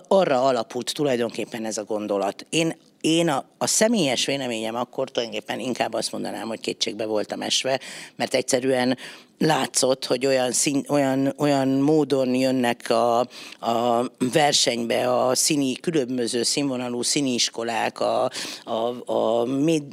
[0.08, 2.46] Arra alapult tulajdonképpen ez a gondolat.
[2.50, 7.80] Én én a, a személyes véleményem akkor tulajdonképpen inkább azt mondanám, hogy kétségbe voltam esve,
[8.16, 8.98] mert egyszerűen
[9.38, 13.20] látszott, hogy olyan, szín, olyan, olyan módon jönnek a,
[13.60, 18.30] a versenybe a színi, különböző színvonalú színiiskolák, a,
[18.64, 19.46] a, a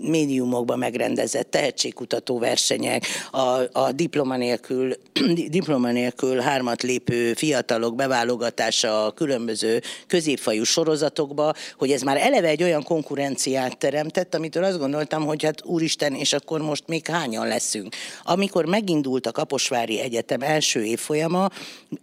[0.03, 4.95] médiumokban megrendezett tehetségkutató versenyek, a, a diploma, nélkül,
[5.49, 12.63] diploma nélkül hármat lépő fiatalok beválogatása a különböző középfajú sorozatokba, hogy ez már eleve egy
[12.63, 17.95] olyan konkurenciát teremtett, amitől azt gondoltam, hogy hát úristen, és akkor most még hányan leszünk.
[18.23, 21.49] Amikor megindult a Kaposvári Egyetem első évfolyama.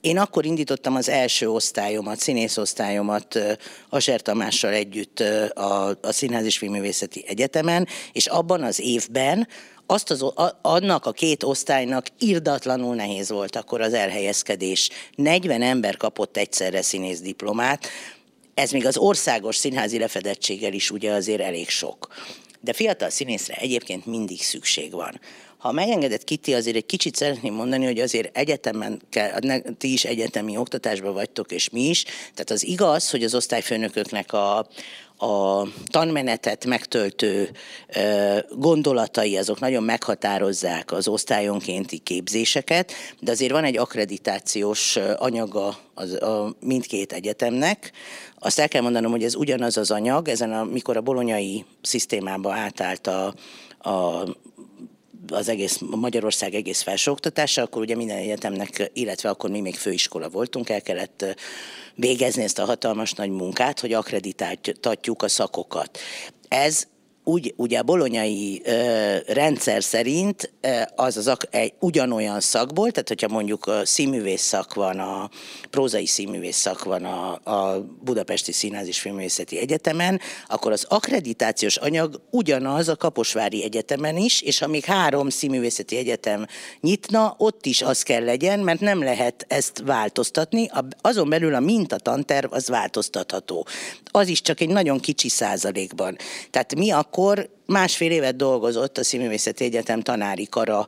[0.02, 3.40] Én akkor indítottam az első osztályomat, színészosztályomat
[3.90, 5.20] Aser Tamással együtt
[5.54, 9.48] a, a Színház és Filmművészeti Egyetemen, és abban az évben
[9.86, 10.26] azt az,
[10.62, 14.90] annak a két osztálynak irdatlanul nehéz volt akkor az elhelyezkedés.
[15.16, 17.88] 40 ember kapott egyszerre színész diplomát,
[18.54, 22.08] ez még az országos színházi lefedettséggel is ugye azért elég sok.
[22.62, 25.20] De fiatal színészre egyébként mindig szükség van.
[25.68, 29.40] Ha megengedett Kitty, azért egy kicsit szeretném mondani, hogy azért egyetemen kell,
[29.78, 32.04] ti is egyetemi oktatásban vagytok, és mi is.
[32.04, 34.58] Tehát az igaz, hogy az osztályfőnököknek a,
[35.18, 37.52] a tanmenetet megtöltő
[38.56, 46.56] gondolatai azok nagyon meghatározzák az osztályonkénti képzéseket, de azért van egy akkreditációs anyaga az, a
[46.60, 47.92] mindkét egyetemnek.
[48.40, 52.54] Azt el kell mondanom, hogy ez ugyanaz az anyag, ezen a, mikor a bolonyai szisztémába
[52.54, 53.34] átállt a,
[53.90, 54.24] a
[55.32, 60.70] az egész Magyarország egész felsőoktatása, akkor ugye minden egyetemnek, illetve akkor mi még főiskola voltunk,
[60.70, 61.26] el kellett
[61.96, 66.00] végezni ezt a hatalmas nagy munkát, hogy akreditáltatjuk a szakokat.
[66.48, 66.88] Ez
[67.28, 73.08] úgy, ugye a bolonyai ö, rendszer szerint ö, az az ak- egy ugyanolyan szakból, tehát
[73.08, 75.30] hogyha mondjuk a színművész szak van, a
[75.70, 82.22] prózai színművész szak van a, a Budapesti Színház és Filmművészeti Egyetemen, akkor az akkreditációs anyag
[82.32, 86.46] ugyanaz a Kaposvári Egyetemen is, és ha még három színművészeti egyetem
[86.82, 90.70] nyitna, ott is az kell legyen, mert nem lehet ezt változtatni.
[91.02, 93.68] Azon belül a mintatanterv az változtatható.
[94.12, 96.18] Az is csak egy nagyon kicsi százalékban.
[96.50, 97.16] Tehát mi akkor
[97.66, 100.88] másfél évet dolgozott a Színművészeti Egyetem tanári kara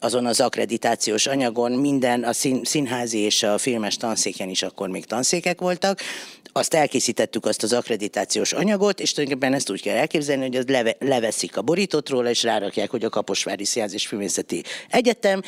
[0.00, 2.32] azon az akkreditációs anyagon minden, a
[2.62, 6.00] színházi és a filmes tanszéken is akkor még tanszékek voltak,
[6.52, 10.96] azt elkészítettük azt az akkreditációs anyagot, és tulajdonképpen ezt úgy kell elképzelni, hogy az leve,
[10.98, 15.42] leveszik a borítót róla, és rárakják, hogy a Kaposvári Színház és Művészeti Egyetem,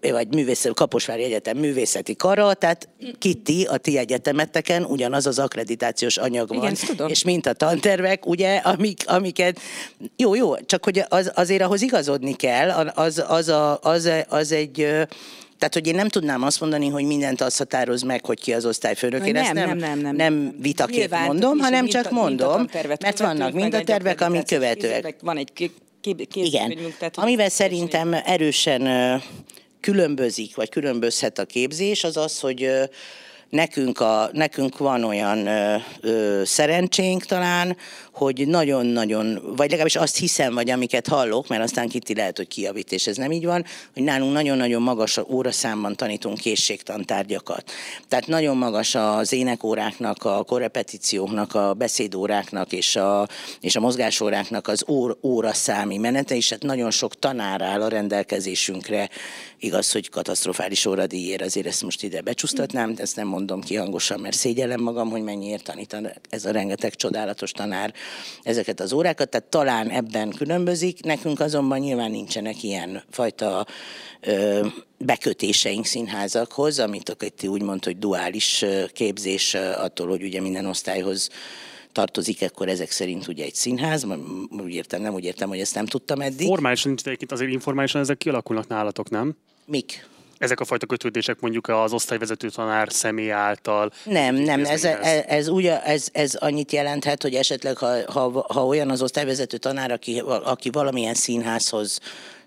[0.00, 2.88] vagy művészeti, Kaposvári Egyetem művészeti kara, tehát
[3.18, 6.58] Kitti, a ti egyetemeteken ugyanaz az akkreditációs anyag van.
[6.58, 7.08] Igen, tudom.
[7.08, 9.60] És mint a tantervek, ugye, amik, amiket,
[10.16, 13.93] jó, jó, csak hogy az, azért ahhoz igazodni kell, az, az, a, az,
[14.28, 14.86] az egy
[15.58, 18.66] tehát, hogy én nem tudnám azt mondani, hogy mindent azt határoz meg, hogy ki az
[18.66, 19.26] osztályfőnök.
[19.26, 20.16] Én nem, ezt nem, nem, nem, nem.
[20.16, 22.66] nem vitaként Nyilván, mondom, hanem csak mondom,
[23.00, 25.16] mert vannak mind a tervek, amik követőek.
[25.20, 25.70] Van egy
[26.32, 26.78] Igen,
[27.14, 29.22] amivel szerintem erősen
[29.80, 32.70] különbözik, vagy különbözhet a képzés, az az, hogy
[33.54, 37.76] nekünk, a, nekünk van olyan ö, ö, szerencsénk talán,
[38.12, 42.92] hogy nagyon-nagyon, vagy legalábbis azt hiszem, vagy amiket hallok, mert aztán Kitti lehet, hogy kiavít,
[42.92, 43.64] és ez nem így van,
[43.94, 47.70] hogy nálunk nagyon-nagyon magas óraszámban tanítunk készségtantárgyakat.
[48.08, 53.28] Tehát nagyon magas az énekóráknak, a korrepetícióknak, a beszédóráknak és a,
[53.60, 59.08] és a mozgásóráknak az ór, óraszámi menete, és hát nagyon sok tanár áll a rendelkezésünkre.
[59.58, 64.20] Igaz, hogy katasztrofális óradíjért azért ezt most ide becsúsztatnám, de ezt nem mondom ki hangosan,
[64.20, 65.96] mert szégyellem magam, hogy mennyiért tanít
[66.30, 67.94] ez a rengeteg csodálatos tanár
[68.42, 73.66] ezeket az órákat, tehát talán ebben különbözik, nekünk azonban nyilván nincsenek ilyen fajta
[74.20, 74.66] ö,
[74.98, 81.28] bekötéseink színházakhoz, amit a Ketti úgy mondta, hogy duális képzés attól, hogy ugye minden osztályhoz
[81.92, 84.06] tartozik, akkor ezek szerint ugye egy színház,
[84.50, 86.46] úgy értem, nem úgy értem, hogy ezt nem tudtam eddig.
[86.46, 89.36] Formálisan nincs egyébként azért informálisan ezek kialakulnak nálatok, nem?
[89.66, 90.06] Mik?
[90.44, 93.92] Ezek a fajta kötődések mondjuk az osztályvezető tanár személy által?
[94.04, 98.66] Nem, nem, ez, ez, ez, úgy, ez, ez annyit jelenthet, hogy esetleg ha, ha, ha
[98.66, 102.00] olyan az osztályvezető tanár, aki, aki valamilyen színházhoz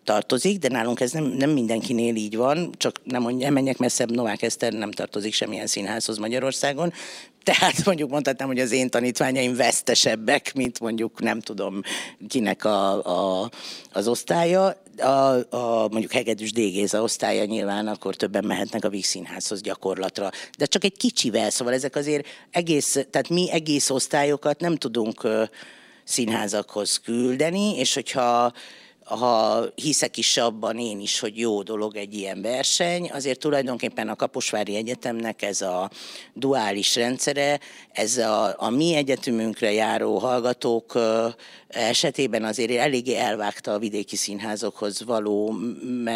[0.08, 4.41] tartozik, de nálunk ez nem, nem mindenkinél így van, csak nem, nem menjek messzebb, Novák
[4.41, 6.93] Eszter nem tartozik semmilyen színházhoz Magyarországon,
[7.43, 11.82] tehát mondjuk mondhatnám, hogy az én tanítványaim vesztesebbek, mint mondjuk nem tudom
[12.28, 13.50] kinek a, a,
[13.91, 14.82] az osztálya.
[14.98, 20.30] A, a, mondjuk Hegedűs Dégéza osztálya nyilván akkor többen mehetnek a Víg Színházhoz gyakorlatra.
[20.58, 25.28] De csak egy kicsivel, szóval ezek azért egész, tehát mi egész osztályokat nem tudunk
[26.04, 28.54] színházakhoz küldeni, és hogyha
[29.08, 34.15] ha hiszek is abban én is, hogy jó dolog egy ilyen verseny, azért tulajdonképpen a
[34.15, 35.89] Kaposvári Egyetemnek ez a
[36.34, 37.60] duális rendszere,
[37.91, 41.00] ez a, a mi egyetemünkre járó hallgatók
[41.67, 45.56] esetében azért eléggé elvágta a vidéki színházokhoz való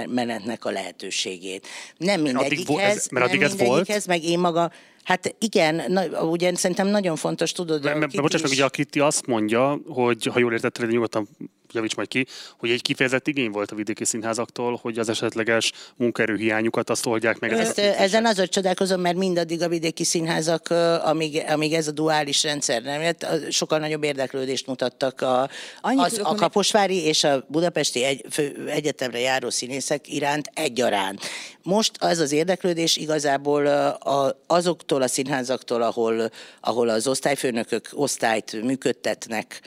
[0.08, 1.68] menetnek a lehetőségét.
[1.98, 4.08] Nem mindegyikhez, mert addig ez, mert addig ez volt?
[4.08, 4.72] meg én maga
[5.04, 7.84] Hát igen, na, ugye szerintem nagyon fontos, tudod...
[7.84, 11.28] Mert, mert bocsáss meg, ugye a Kitty azt mondja, hogy ha jól értetted, nyugodtan
[11.74, 12.26] javíts majd ki,
[12.58, 17.54] hogy egy kifejezett igény volt a vidéki színházaktól, hogy az esetleges munkaerőhiányukat azt oldják meg.
[17.54, 20.70] Ezt, ezen azért csodálkozom, mert mindaddig a vidéki színházak,
[21.04, 25.50] amíg, amíg ez a duális rendszer nem jött, sokkal nagyobb érdeklődést mutattak a,
[25.82, 31.22] az, a Kaposvári és a Budapesti egy, fő, Egyetemre járó színészek iránt egyaránt.
[31.64, 36.32] Most az az érdeklődés igazából a, azoktól a színházaktól, ahol,
[36.62, 39.62] ahol az osztályfőnökök osztályt működtetnek,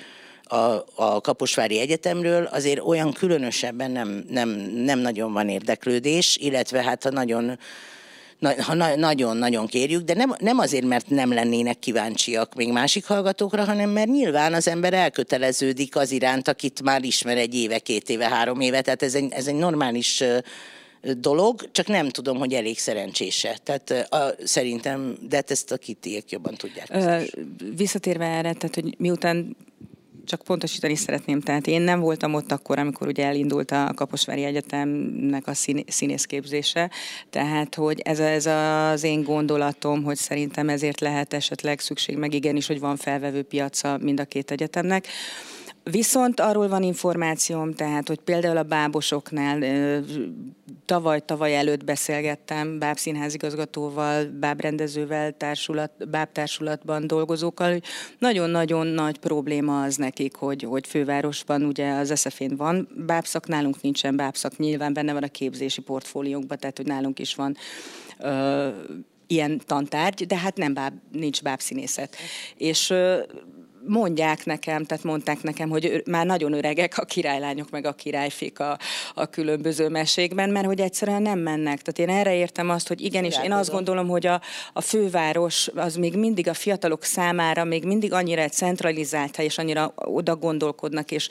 [0.44, 7.02] a, a Kaposvári Egyetemről, azért olyan különösebben nem, nem, nem nagyon van érdeklődés, illetve hát
[7.02, 7.58] ha nagyon
[8.96, 14.08] nagyon-nagyon kérjük, de nem, nem azért, mert nem lennének kíváncsiak még másik hallgatókra, hanem mert
[14.08, 18.80] nyilván az ember elköteleződik az iránt, akit már ismer egy éve, két éve, három éve,
[18.80, 20.22] tehát ez egy, ez egy normális
[21.12, 23.58] dolog, csak nem tudom, hogy elég szerencsése.
[23.62, 26.88] Tehát a, szerintem, de hát ezt a kitiek jobban tudják.
[26.90, 27.20] Ö,
[27.76, 29.56] visszatérve erre, tehát hogy miután
[30.24, 35.46] csak pontosítani szeretném, tehát én nem voltam ott akkor, amikor ugye elindult a Kaposvári Egyetemnek
[35.46, 36.90] a szín, színészképzése,
[37.30, 42.66] tehát hogy ez, ez az én gondolatom, hogy szerintem ezért lehet esetleg szükség, meg igenis,
[42.66, 45.06] hogy van felvevő piaca mind a két egyetemnek.
[45.90, 49.62] Viszont arról van információm, tehát, hogy például a bábosoknál
[50.84, 57.82] tavaly-tavaly előtt beszélgettem bábszínházigazgatóval, bábrendezővel, társulat, bábtársulatban dolgozókkal, hogy
[58.18, 64.16] nagyon-nagyon nagy probléma az nekik, hogy, hogy fővárosban ugye az SZF-én van bábszak, nálunk nincsen
[64.16, 67.56] bábszak, nyilván benne van a képzési portfóliónkban, tehát hogy nálunk is van
[68.18, 68.68] ö,
[69.26, 72.16] ilyen tantárgy, de hát nem báb, nincs bábszínészet.
[72.56, 73.22] És ö,
[73.86, 78.78] mondják nekem, tehát mondták nekem, hogy már nagyon öregek a királylányok meg a királyfik a,
[79.14, 81.82] a különböző mesékben, mert hogy egyszerűen nem mennek.
[81.82, 84.40] Tehát én erre értem azt, hogy igenis, én azt gondolom, hogy a,
[84.72, 89.58] a főváros az még mindig a fiatalok számára még mindig annyira egy centralizált hely, és
[89.58, 91.28] annyira oda gondolkodnak, és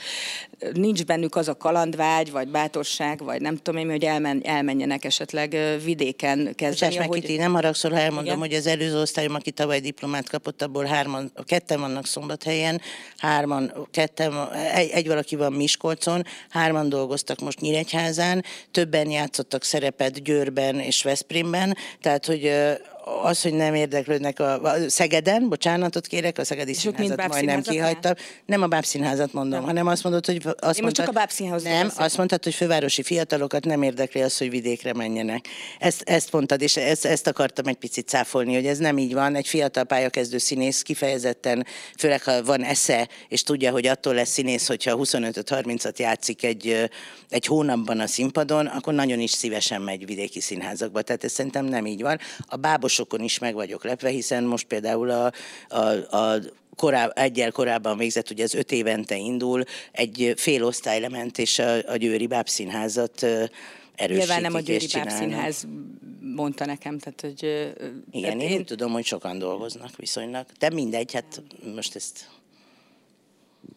[0.73, 5.57] nincs bennük az a kalandvágy, vagy bátorság, vagy nem tudom én, hogy elmen, elmenjenek esetleg
[5.83, 6.97] vidéken kezdeni.
[6.97, 7.21] Ahogy...
[7.21, 8.37] Kiti, nem haragszol, ha elmondom, Igen?
[8.37, 12.81] hogy az előző osztályom, aki tavaly diplomát kapott, abból hárman, ketten vannak szombat helyen,
[13.17, 20.79] hárman, ketten, egy, egy valaki van Miskolcon, hárman dolgoztak most Nyíregyházán, többen játszottak szerepet Győrben
[20.79, 22.51] és Veszprémben, tehát hogy
[23.03, 28.13] az, hogy nem érdeklődnek a, a Szegeden, bocsánatot kérek, a Szegedi Színházat majdnem kihagytam.
[28.45, 29.67] Nem a bábszínházat mondom, nem.
[29.67, 30.41] hanem azt mondod, hogy...
[30.45, 32.03] Azt Én mondtad, csak a bábszínházat Nem, beszél.
[32.03, 35.47] azt mondtad, hogy fővárosi fiatalokat nem érdekli az, hogy vidékre menjenek.
[35.79, 39.35] Ezt, ezt mondtad, és ezt, ezt akartam egy picit cáfolni, hogy ez nem így van.
[39.35, 41.65] Egy fiatal pályakezdő színész kifejezetten,
[41.97, 46.89] főleg ha van esze, és tudja, hogy attól lesz színész, hogyha 25-30-at játszik egy,
[47.29, 51.01] egy hónapban a színpadon, akkor nagyon is szívesen megy vidéki színházakba.
[51.01, 52.19] Tehát ez szerintem nem így van.
[52.47, 55.31] A bábos játékosokon is meg vagyok lepve, hiszen most például a,
[55.67, 56.39] a, a
[56.75, 61.89] koráb, egyel korábban végzett, ugye az öt évente indul, egy fél osztály lement, és a,
[61.89, 65.67] a Győri Bábszínházat erősítik Nyilván nem a Győri Bábszínház
[66.35, 67.43] mondta nekem, tehát hogy...
[68.11, 71.41] Igen, tehát én, én tudom, hogy sokan dolgoznak viszonylag, de mindegy, hát
[71.75, 72.29] most ezt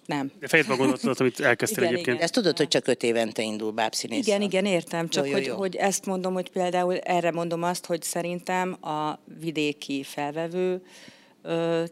[0.07, 0.31] nem.
[0.40, 2.16] De fejezd a gondolatot, amit elkezdtél igen, egyébként.
[2.16, 2.25] Igen.
[2.25, 4.27] Ezt tudod, hogy csak öt évente indul bábszínész.
[4.27, 5.09] Igen, igen, értem.
[5.09, 5.57] Csak jó, jó, jó.
[5.57, 10.83] Hogy, hogy ezt mondom, hogy például erre mondom azt, hogy szerintem a vidéki felvevő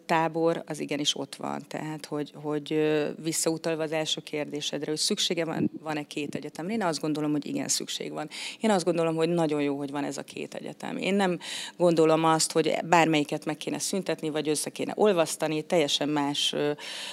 [0.07, 1.63] tábor az igenis ott van.
[1.69, 2.81] Tehát, hogy, hogy
[3.23, 6.73] visszautalva az első kérdésedre, hogy szüksége van, van-e két egyetemre.
[6.73, 8.29] Én azt gondolom, hogy igen, szükség van.
[8.61, 10.97] Én azt gondolom, hogy nagyon jó, hogy van ez a két egyetem.
[10.97, 11.39] Én nem
[11.77, 16.55] gondolom azt, hogy bármelyiket meg kéne szüntetni, vagy össze kéne olvasztani, teljesen más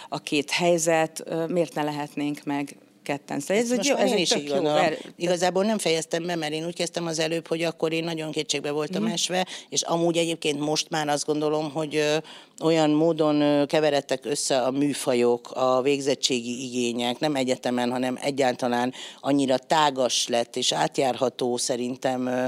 [0.09, 3.39] a két helyzet, miért ne lehetnénk meg ketten.
[3.39, 4.61] Szóval ez, ez, jó, ez is így jó.
[4.61, 4.97] Ver...
[5.15, 8.71] Igazából nem fejeztem be, mert én úgy kezdtem az előbb, hogy akkor én nagyon kétségbe
[8.71, 9.07] voltam mm.
[9.07, 12.17] esve, és amúgy egyébként most már azt gondolom, hogy ö,
[12.63, 19.57] olyan módon ö, keveredtek össze a műfajok, a végzettségi igények, nem egyetemen, hanem egyáltalán annyira
[19.57, 22.45] tágas lett és átjárható szerintem ö,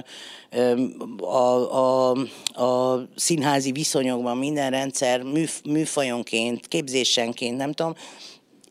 [1.20, 2.12] a, a,
[2.64, 7.96] a színházi viszonyokban minden rendszer műf, műfajonként, képzésenként, nem tudom,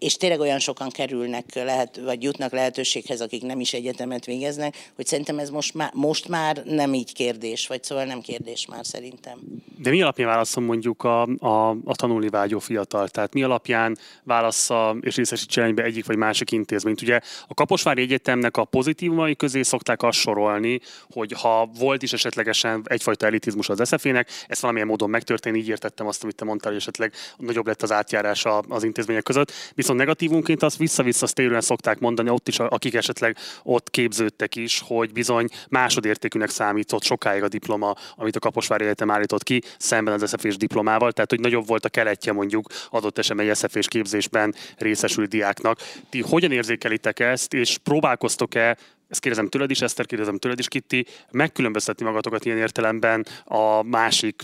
[0.02, 5.06] és tényleg olyan sokan kerülnek, lehet, vagy jutnak lehetőséghez, akik nem is egyetemet végeznek, hogy
[5.06, 9.38] szerintem ez most már, most már nem így kérdés, vagy szóval nem kérdés már szerintem.
[9.78, 13.08] De mi alapján válaszol mondjuk a, a, a tanulni vágyó fiatal?
[13.08, 17.02] Tehát mi alapján válassza és részesítse be egyik vagy másik intézményt?
[17.02, 22.82] Ugye a Kaposvári Egyetemnek a pozitívumai közé szokták azt sorolni, hogy ha volt is esetlegesen
[22.84, 26.80] egyfajta elitizmus az SZF-ének, ez valamilyen módon megtörtént, így értettem azt, amit te mondtál, hogy
[26.80, 29.52] esetleg nagyobb lett az átjárás az intézmények között.
[29.74, 34.82] Viszont Viszont negatívunként azt vissza-vissza térően szokták mondani, ott is, akik esetleg ott képződtek is,
[34.86, 40.28] hogy bizony másodértékűnek számított sokáig a diploma, amit a Kaposvári Egyetem állított ki, szemben az
[40.28, 45.28] SZF-és diplomával, tehát hogy nagyobb volt a keletje mondjuk adott esetben egy SZF-és képzésben részesült
[45.28, 45.78] diáknak.
[46.10, 48.76] Ti hogyan érzékelitek ezt, és próbálkoztok-e
[49.08, 54.42] ezt kérdezem tőled is, Eszter, kérdezem tőled is, Kitti, megkülönböztetni magatokat ilyen értelemben a másik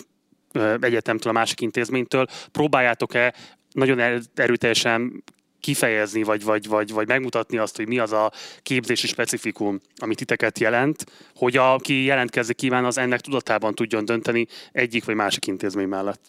[0.80, 2.26] egyetemtől, a másik intézménytől.
[2.52, 3.34] Próbáljátok-e
[3.72, 5.24] nagyon erőteljesen
[5.60, 10.58] kifejezni, vagy, vagy, vagy, vagy megmutatni azt, hogy mi az a képzési specifikum, amit titeket
[10.58, 16.20] jelent, hogy aki jelentkezni kíván, az ennek tudatában tudjon dönteni egyik vagy másik intézmény mellett.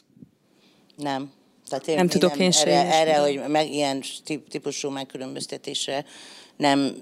[0.96, 1.32] Nem.
[1.70, 4.04] Tehát én, nem én tudok nem, én erre, erre, hogy meg, ilyen
[4.50, 6.06] típusú megkülönböztetésre
[6.60, 6.96] nem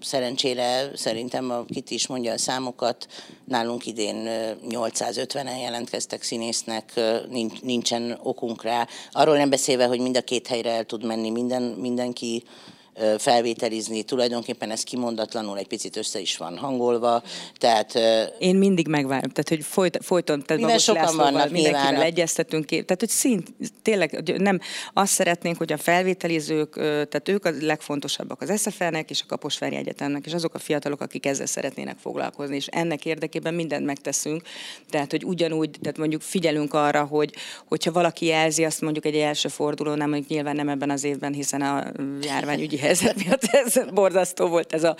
[0.00, 3.06] szerencsére szerintem a Kit is mondja a számokat,
[3.44, 4.28] nálunk idén
[4.68, 7.00] 850-en jelentkeztek színésznek,
[7.62, 8.86] nincsen okunk rá.
[9.10, 12.42] Arról nem beszélve, hogy mind a két helyre el tud menni minden, mindenki,
[13.18, 17.22] felvételizni, tulajdonképpen ez kimondatlanul egy picit össze is van hangolva,
[17.56, 17.98] tehát...
[18.38, 22.06] Én mindig megvárom, tehát hogy folyt, folyton, tehát Mivel sokan Lászlóval vannak mindenkivel nyilván.
[22.06, 24.60] egyeztetünk, tehát hogy szint, tényleg nem
[24.92, 30.26] azt szeretnénk, hogy a felvételizők, tehát ők a legfontosabbak az SFR-nek és a Kaposvári Egyetemnek,
[30.26, 34.42] és azok a fiatalok, akik ezzel szeretnének foglalkozni, és ennek érdekében mindent megteszünk,
[34.90, 37.34] tehát hogy ugyanúgy, tehát mondjuk figyelünk arra, hogy
[37.66, 41.32] hogyha valaki jelzi, azt mondjuk egy első forduló, nem mondjuk nyilván nem ebben az évben,
[41.32, 44.96] hiszen a járványügyi helyzet miatt ez borzasztó volt ez, a,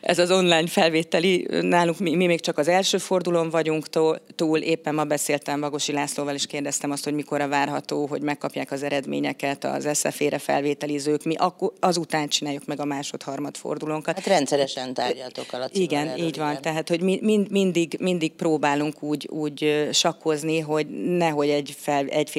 [0.00, 1.46] ez az online felvételi.
[1.60, 4.58] Nálunk mi, mi még csak az első fordulón vagyunk túl, túl.
[4.58, 8.82] Éppen ma beszéltem Bagosi Lászlóval, és kérdeztem azt, hogy mikor a várható, hogy megkapják az
[8.82, 11.24] eredményeket az SZF-ére felvételizők.
[11.24, 14.14] Mi akkor, azután csináljuk meg a másod-harmad fordulónkat.
[14.14, 15.76] Hát rendszeresen tárgyaltok alatt.
[15.76, 16.50] Igen, erről, így van.
[16.50, 16.62] Igen.
[16.62, 22.30] Tehát, hogy mi, mind, mindig, mindig próbálunk úgy, úgy sakkozni, hogy nehogy egy, fel, egy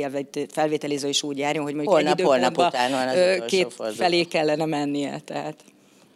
[0.52, 3.98] felvételiző is úgy járjon, hogy mondjuk holnap, egy holnap után van az két forduló.
[3.98, 5.20] felé kellene mennie.
[5.20, 5.64] Tehát.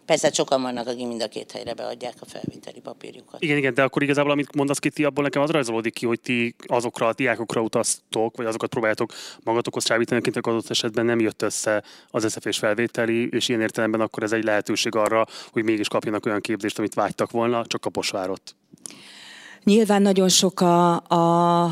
[0.05, 3.41] Persze sokan vannak, akik mind a két helyre beadják a felvételi papírjukat.
[3.41, 6.55] Igen, igen, de akkor igazából, amit mondasz Kiti, abból nekem az rajzolódik ki, hogy ti
[6.67, 9.13] azokra a diákokra utaztok, vagy azokat próbáljátok
[9.43, 14.01] magatokhoz csábítani, akiknek adott esetben nem jött össze az SZF és felvételi, és ilyen értelemben
[14.01, 17.89] akkor ez egy lehetőség arra, hogy mégis kapjanak olyan képzést, amit vágytak volna, csak a
[17.89, 18.55] posvárot.
[19.63, 21.69] Nyilván nagyon sok a, a,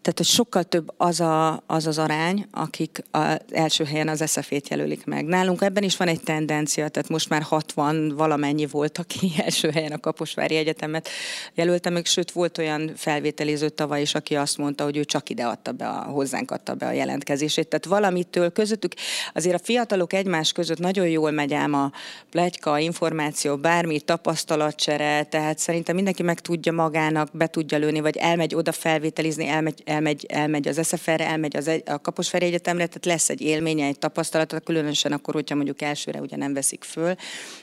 [0.00, 4.68] tehát hogy sokkal több az, a, az az arány, akik az első helyen az eszefét
[4.68, 5.24] jelölik meg.
[5.24, 9.92] Nálunk ebben is van egy tendencia, tehát most már 60 valamennyi volt, aki első helyen
[9.92, 11.08] a Kaposvári Egyetemet
[11.54, 15.44] jelölte meg, sőt volt olyan felvételiző tavaly is, aki azt mondta, hogy ő csak ide
[15.44, 17.68] adta be, a, hozzánk adta be a jelentkezését.
[17.68, 18.92] Tehát valamitől közöttük,
[19.34, 21.92] azért a fiatalok egymás között nagyon jól megy ám a
[22.30, 28.54] plegyka, információ, bármi, tapasztalatcsere, tehát szerintem mindenki meg tudja magának, be tudja lőni, vagy elmegy
[28.54, 33.28] oda felvételizni, elmegy elmegy, elmegy az SFR-re, elmegy az egy, a Kaposvári Egyetemre, tehát lesz
[33.28, 37.14] egy élménye, egy tapasztalata, különösen akkor, hogyha mondjuk elsőre ugye nem veszik föl,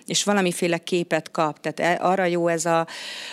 [0.05, 1.59] és valamiféle képet kap.
[1.59, 2.87] Tehát e, arra jó ez a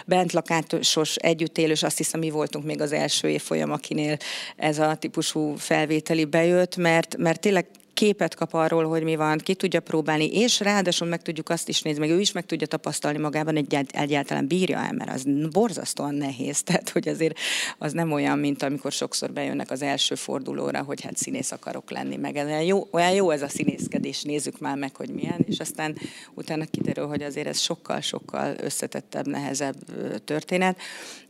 [0.06, 4.16] bentlakásos együttélős, azt hiszem mi voltunk még az első évfolyam, akinél
[4.56, 7.66] ez a típusú felvételi bejött, mert, mert tényleg
[8.00, 11.82] képet kap arról, hogy mi van, ki tudja próbálni, és ráadásul meg tudjuk azt is
[11.82, 16.14] nézni, meg ő is meg tudja tapasztalni magában, hogy egyáltalán bírja el, mert az borzasztóan
[16.14, 16.62] nehéz.
[16.70, 17.38] Tehát, hogy azért
[17.78, 22.16] az nem olyan, mint amikor sokszor bejönnek az első fordulóra, hogy hát színész akarok lenni,
[22.16, 25.96] meg olyan jó, olyan jó ez a színészkedés, nézzük már meg, hogy milyen, és aztán
[26.34, 29.76] utána kiderül, hogy azért ez sokkal-sokkal összetettebb, nehezebb
[30.24, 30.78] történet.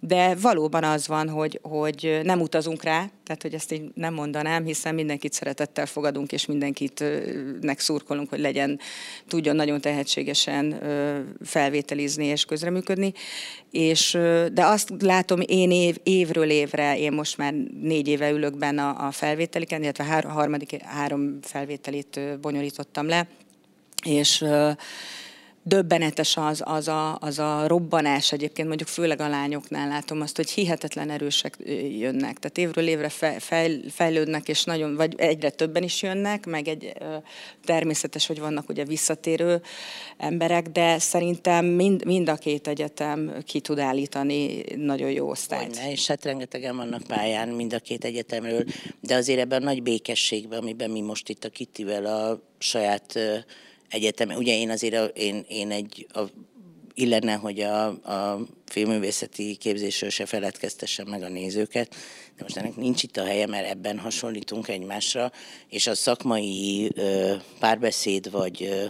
[0.01, 4.65] De valóban az van, hogy, hogy nem utazunk rá, tehát hogy ezt így nem mondanám,
[4.65, 7.05] hiszen mindenkit szeretettel fogadunk, és mindenkit
[7.77, 8.81] szurkolunk, hogy legyen,
[9.29, 10.83] tudjon nagyon tehetségesen
[11.45, 13.13] felvételizni és közreműködni.
[13.71, 14.11] És,
[14.53, 19.07] de azt látom én év, évről évre, én most már négy éve ülök benne a,
[19.07, 23.29] a felvételiken, illetve hár, harmadik három felvételit bonyolítottam le,
[24.05, 24.45] és
[25.63, 30.51] döbbenetes az, az, a, az a robbanás egyébként, mondjuk főleg a lányoknál látom azt, hogy
[30.51, 31.57] hihetetlen erősek
[31.99, 32.39] jönnek.
[32.39, 36.93] Tehát évről évre fej, fejlődnek, és nagyon, vagy egyre többen is jönnek, meg egy
[37.65, 39.63] természetes, hogy vannak ugye visszatérő
[40.17, 45.77] emberek, de szerintem mind, mind a két egyetem ki tud állítani nagyon jó osztályt.
[45.77, 48.65] Hogyne, és hát rengetegen vannak pályán mind a két egyetemről,
[49.01, 53.19] de azért ebben a nagy békességben, amiben mi most itt a Kittivel a saját
[53.91, 54.29] egyetem.
[54.29, 56.21] Ugye én azért a, én, én egy a,
[56.95, 61.95] illene, hogy a, a filmművészeti képzésről se feledkeztessem meg a nézőket,
[62.37, 65.33] de most ennek nincs itt a helye, mert ebben hasonlítunk egymásra,
[65.69, 68.85] és a szakmai ö, párbeszéd, vagy ö,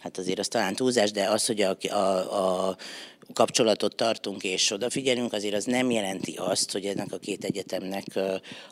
[0.00, 2.76] hát azért az talán túlzás, de az, hogy a, a, a
[3.32, 8.04] kapcsolatot tartunk és odafigyelünk, azért az nem jelenti azt, hogy ennek a két egyetemnek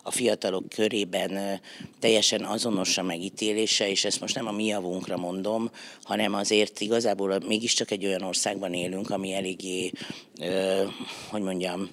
[0.03, 1.61] a fiatalok körében
[2.01, 5.71] teljesen azonos a megítélése, és ezt most nem a mi javunkra mondom,
[6.03, 9.91] hanem azért igazából mégiscsak egy olyan országban élünk, ami eléggé,
[11.31, 11.91] hogy mondjam,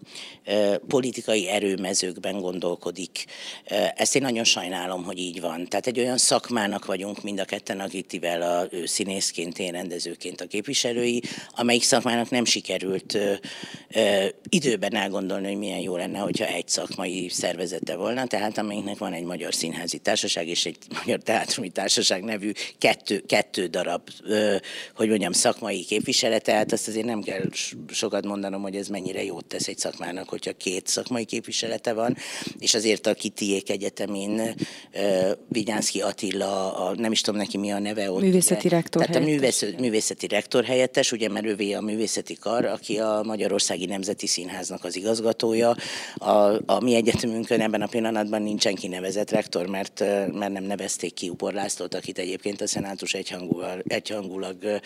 [0.87, 3.25] politikai erőmezőkben gondolkodik.
[3.95, 5.67] Ezt én nagyon sajnálom, hogy így van.
[5.67, 11.21] Tehát egy olyan szakmának vagyunk mind a ketten, akitivel a színészként, én rendezőként a képviselői,
[11.55, 13.17] amelyik szakmának nem sikerült
[14.49, 19.23] időben elgondolni, hogy milyen jó lenne, hogyha egy szakmai szervezete volna, tehát amelyiknek van egy
[19.23, 24.09] magyar színházi társaság és egy magyar teátrumi társaság nevű kettő, kettő darab,
[24.95, 27.43] hogy mondjam, szakmai képviselete, tehát azt azért nem kell
[27.87, 32.17] sokat mondanom, hogy ez mennyire jót tesz egy szakmának, hogyha két szakmai képviselete van,
[32.59, 34.55] és azért a Kitiék Egyetemén
[35.47, 38.21] Vigyánszki Attila, a, nem is tudom neki mi a neve ott.
[38.21, 42.99] Művészeti rektor Tehát a művészeti, művészeti rektor helyettes, ugye mert ővé a művészeti Kar, aki
[42.99, 45.75] a Magyarországi Nemzeti Színháznak az igazgatója.
[46.15, 46.31] A,
[46.65, 49.99] a mi egyetemünkön ebben a pillanatban nincsen kinevezett rektor, mert,
[50.33, 54.81] mert nem nevezték ki Upor Lászlót, akit egyébként a szenátus egyhangulag, egyhangulag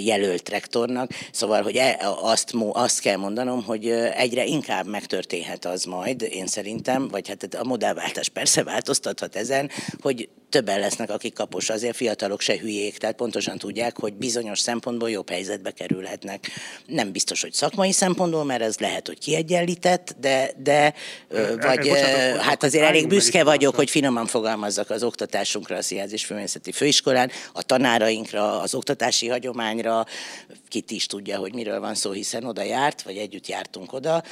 [0.00, 1.10] jelölt rektornak.
[1.32, 7.08] Szóval, hogy e, azt, azt kell mondanom, hogy egyre inkább megtörténhet az majd, én szerintem,
[7.08, 9.70] vagy hát a modellváltás persze változtathat ezen,
[10.00, 11.70] hogy többen lesznek, akik kapos.
[11.70, 16.46] Azért fiatalok se hülyék, tehát pontosan tudják, hogy bizonyos szempontból jobb helyzetbe kerülhetnek.
[16.86, 20.94] Nem biztos, hogy szakmai szempontból, mert ez lehet, hogy kiegyenlített, de, de
[21.60, 26.72] vagy bocsánat, hát azért elég büszke vagyok, hogy finoman fogalmazzak az oktatásunkra, a és Főművészeti
[26.72, 30.06] Főiskolán, a tanárainkra, az oktatási hagyományra,
[30.68, 34.22] kit is tudja, hogy miről van szó, hiszen oda járt, vagy együtt jártunk oda,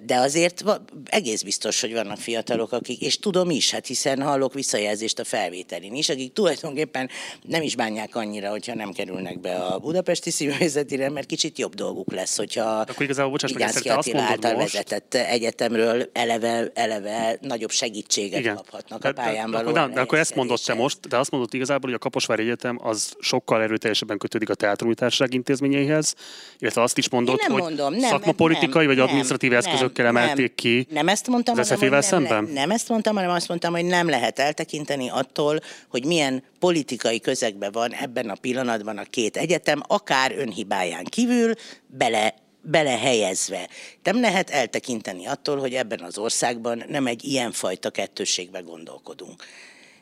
[0.00, 0.64] de azért
[1.04, 5.94] egész biztos, hogy vannak fiatalok, akik, és tudom is, hát hiszen hallok visszajelzést a felvételin
[5.94, 7.08] is, akik tulajdonképpen
[7.42, 12.12] nem is bánják annyira, hogyha nem kerülnek be a budapesti színművészetire, mert kicsit jobb dolguk
[12.12, 18.38] lesz, hogyha Akkor igazából, bocsáss meg, Attila által most, vezetett egyetemről eleve, eleve nagyobb segítséget
[18.38, 18.54] Igen.
[18.56, 19.72] kaphatnak a pályán való.
[19.72, 22.42] De, de, de akkor ezt mondod te most, de azt mondod igazából, hogy a Kaposvári
[22.42, 26.14] Egyetem az sokkal erőteljesebben kötődik a teátrumi társaság intézményeihez,
[26.58, 30.86] illetve azt is mondod, hogy mondom, nem, szakmapolitikai nem, vagy adminisztratív eszközökkel nem, emelték ki
[30.90, 32.44] nem ezt mondtam, hanem, nem, szemben?
[32.44, 35.39] Nem, nem ezt mondtam, hanem azt mondtam, hogy nem lehet eltekinteni attól,
[35.88, 41.52] hogy milyen politikai közegben van ebben a pillanatban a két egyetem, akár önhibáján kívül,
[41.86, 43.68] bele belehelyezve.
[44.02, 49.44] Nem lehet eltekinteni attól, hogy ebben az országban nem egy ilyenfajta kettősségbe gondolkodunk.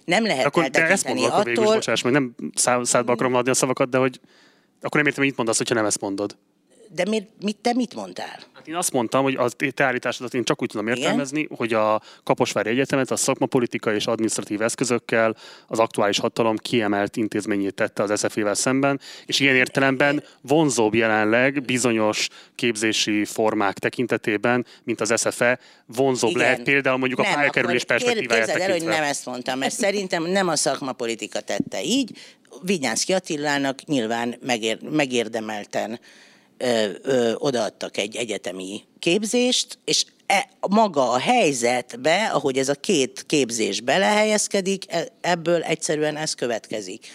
[0.05, 1.45] Nem lehet akkor eltekinteni ezt attól...
[1.45, 2.35] Végül, bocsáss, meg nem
[2.83, 4.21] szádba akarom adni a szavakat, de hogy
[4.81, 6.37] akkor nem értem, hogy mit mondasz, hogyha nem ezt mondod.
[6.95, 8.39] De miért, mit, te mit mondtál?
[8.55, 11.57] Hát én azt mondtam, hogy a te állításodat én csak úgy tudom értelmezni, Igen?
[11.57, 15.37] hogy a Kaposvári Egyetemet a szakmapolitikai és adminisztratív eszközökkel
[15.67, 22.29] az aktuális hatalom kiemelt intézményét tette az SZF-vel szemben, és ilyen értelemben vonzóbb jelenleg bizonyos
[22.55, 26.43] képzési formák tekintetében, mint az SFE, vonzóbb Igen.
[26.43, 30.49] lehet például mondjuk nem, a pályakerülés perspektíváját el, hogy nem ezt mondtam, mert szerintem nem
[30.49, 32.19] a szakmapolitika tette így,
[32.63, 36.01] Vigyánszki Attilának nyilván megér, megérdemelten
[36.59, 43.25] ö, ö, odaadtak egy egyetemi képzést, és e, maga a helyzetbe, ahogy ez a két
[43.27, 47.07] képzés belehelyezkedik, e, ebből egyszerűen ez következik.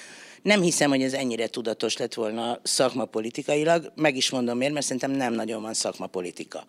[0.41, 5.11] Nem hiszem, hogy ez ennyire tudatos lett volna szakmapolitikailag, meg is mondom miért, mert szerintem
[5.11, 6.65] nem nagyon van szakmapolitika.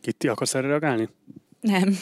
[0.00, 1.08] Kitti, akarsz erre reagálni?
[1.60, 1.98] Nem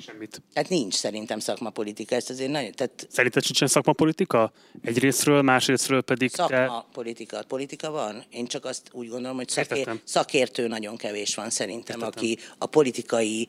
[0.00, 0.42] semmit.
[0.54, 2.72] Hát nincs szerintem szakmapolitika, ezt azért nagyon...
[2.72, 3.06] Tehát...
[3.10, 4.52] Szerinted sincsen szakmapolitika?
[4.82, 7.36] Egyrésztről, másrésztről pedig Szakmapolitika.
[7.36, 7.42] Te...
[7.42, 8.24] Politika van?
[8.30, 10.00] Én csak azt úgy gondolom, hogy szakér...
[10.04, 12.24] szakértő nagyon kevés van szerintem, Értettem.
[12.24, 13.48] aki a politikai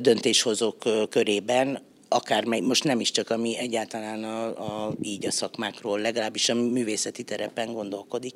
[0.00, 4.46] döntéshozók körében akár most nem is csak ami egyáltalán a,
[4.86, 8.34] a, így a szakmákról, legalábbis a művészeti terepen gondolkodik.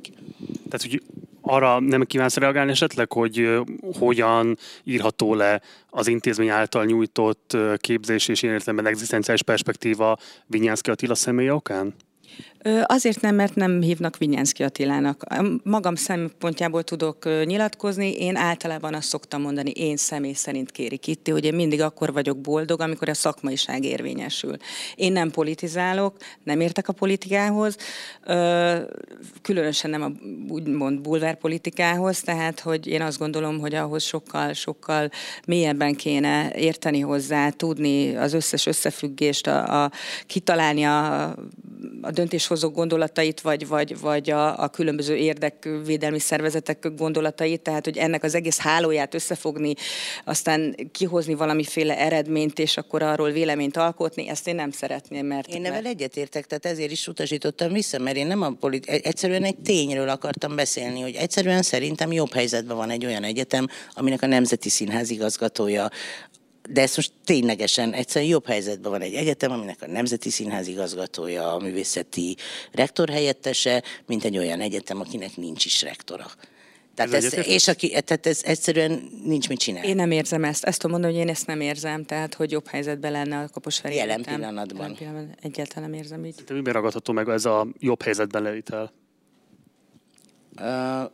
[0.69, 1.03] Tehát, hogy
[1.49, 3.61] arra nem kívánsz reagálni esetleg, hogy
[3.99, 11.15] hogyan írható le az intézmény által nyújtott képzés és ilyen értelemben egzisztenciális perspektíva Vinyánszki Attila
[11.15, 11.95] személye okán?
[12.87, 15.25] Azért nem, mert nem hívnak Vinyánszki Attilának.
[15.63, 21.45] Magam szempontjából tudok nyilatkozni, én általában azt szoktam mondani, én személy szerint kéri Kitti, hogy
[21.45, 24.57] én mindig akkor vagyok boldog, amikor a szakmaiság érvényesül.
[24.95, 27.77] Én nem politizálok, nem értek a politikához,
[29.43, 30.11] különösen nem a
[30.49, 35.11] úgymond bulvárpolitikához, tehát hogy én azt gondolom, hogy ahhoz sokkal, sokkal
[35.47, 39.91] mélyebben kéne érteni hozzá, tudni az összes összefüggést, a, a
[40.27, 41.23] kitalálni a,
[42.03, 42.11] a
[42.49, 48.35] döntéshozók gondolatait, vagy, vagy, vagy a, a különböző érdekvédelmi szervezetek gondolatait, tehát hogy ennek az
[48.35, 49.75] egész hálóját összefogni,
[50.25, 55.49] aztán kihozni valamiféle eredményt, és akkor arról véleményt alkotni, ezt én nem szeretném, mert...
[55.49, 59.59] Én nevel egyetértek, tehát ezért is utasítottam vissza, mert én nem a politi- egyszerűen egy
[59.59, 64.69] tényről akartam beszélni, hogy egyszerűen szerintem jobb helyzetben van egy olyan egyetem, aminek a Nemzeti
[64.69, 65.91] Színház igazgatója
[66.69, 71.53] de ez most ténylegesen egyszerűen jobb helyzetben van egy egyetem, aminek a Nemzeti Színház igazgatója,
[71.53, 72.37] a művészeti
[72.73, 76.27] rektor helyettese, mint egy olyan egyetem, akinek nincs is rektora.
[76.95, 79.89] Tehát ez, ez és aki, tehát ez egyszerűen nincs mit csinálni.
[79.89, 80.65] Én nem érzem ezt.
[80.65, 83.95] Ezt tudom mondani, hogy én ezt nem érzem, tehát hogy jobb helyzetben lenne a Kaposvári
[83.95, 84.35] Jelen egyetem.
[84.35, 84.81] pillanatban.
[84.81, 85.37] Jelen pillanatban.
[85.43, 86.35] Egyáltalán nem érzem így.
[86.47, 88.93] Te miben ragadható meg ez a jobb helyzetben levitel?
[90.61, 91.11] Uh,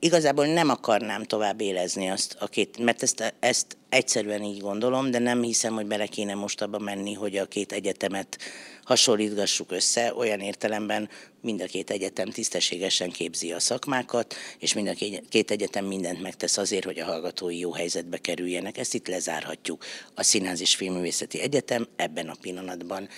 [0.00, 5.18] igazából nem akarnám tovább élezni azt a két, mert ezt, ezt egyszerűen így gondolom, de
[5.18, 8.38] nem hiszem, hogy bele kéne most abba menni, hogy a két egyetemet
[8.84, 11.08] hasonlítgassuk össze, olyan értelemben
[11.40, 14.94] mind a két egyetem tisztességesen képzi a szakmákat, és mind a
[15.28, 18.78] két egyetem mindent megtesz azért, hogy a hallgatói jó helyzetbe kerüljenek.
[18.78, 19.84] Ezt itt lezárhatjuk.
[20.14, 23.08] A Színház és Filmművészeti Egyetem ebben a pillanatban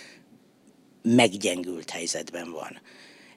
[1.03, 2.81] meggyengült helyzetben van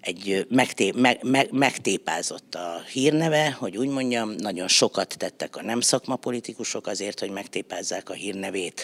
[0.05, 5.81] egy megtép, meg, meg, megtépázott a hírneve, hogy úgy mondjam, nagyon sokat tettek a nem
[5.81, 8.83] szakmapolitikusok azért, hogy megtépázzák a hírnevét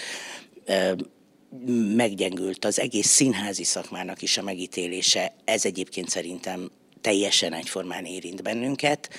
[1.95, 5.33] meggyengült az egész színházi szakmának is a megítélése.
[5.45, 9.09] Ez egyébként szerintem teljesen egyformán érint bennünket.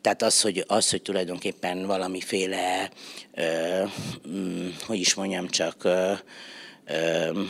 [0.00, 2.90] Tehát az, hogy, az, hogy tulajdonképpen valamiféle,
[3.34, 3.84] ö,
[4.28, 6.12] mm, hogy is mondjam, csak ö,
[6.84, 7.42] ö,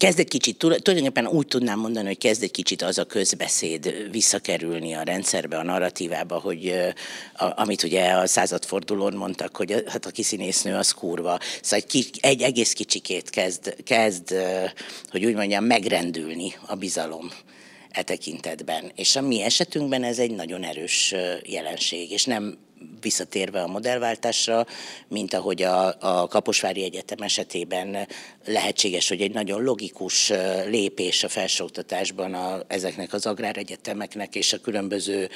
[0.00, 4.94] kezd egy kicsit, tulajdonképpen úgy tudnám mondani, hogy kezd egy kicsit az a közbeszéd visszakerülni
[4.94, 6.74] a rendszerbe, a narratívába, hogy
[7.34, 11.38] a, amit ugye a századfordulón mondtak, hogy hát a kiszínésznő az kurva.
[11.62, 14.34] Szóval egy, egy egész kicsikét kezd, kezd,
[15.10, 17.30] hogy úgy mondjam, megrendülni a bizalom
[17.90, 18.92] e tekintetben.
[18.94, 22.58] És a mi esetünkben ez egy nagyon erős jelenség, és nem
[23.00, 24.66] visszatérve a modellváltásra,
[25.08, 28.06] mint ahogy a, a Kaposvári Egyetem esetében
[28.44, 30.32] lehetséges, hogy egy nagyon logikus
[30.66, 35.28] lépés a felsőoktatásban a, ezeknek az agráregyetemeknek és a különböző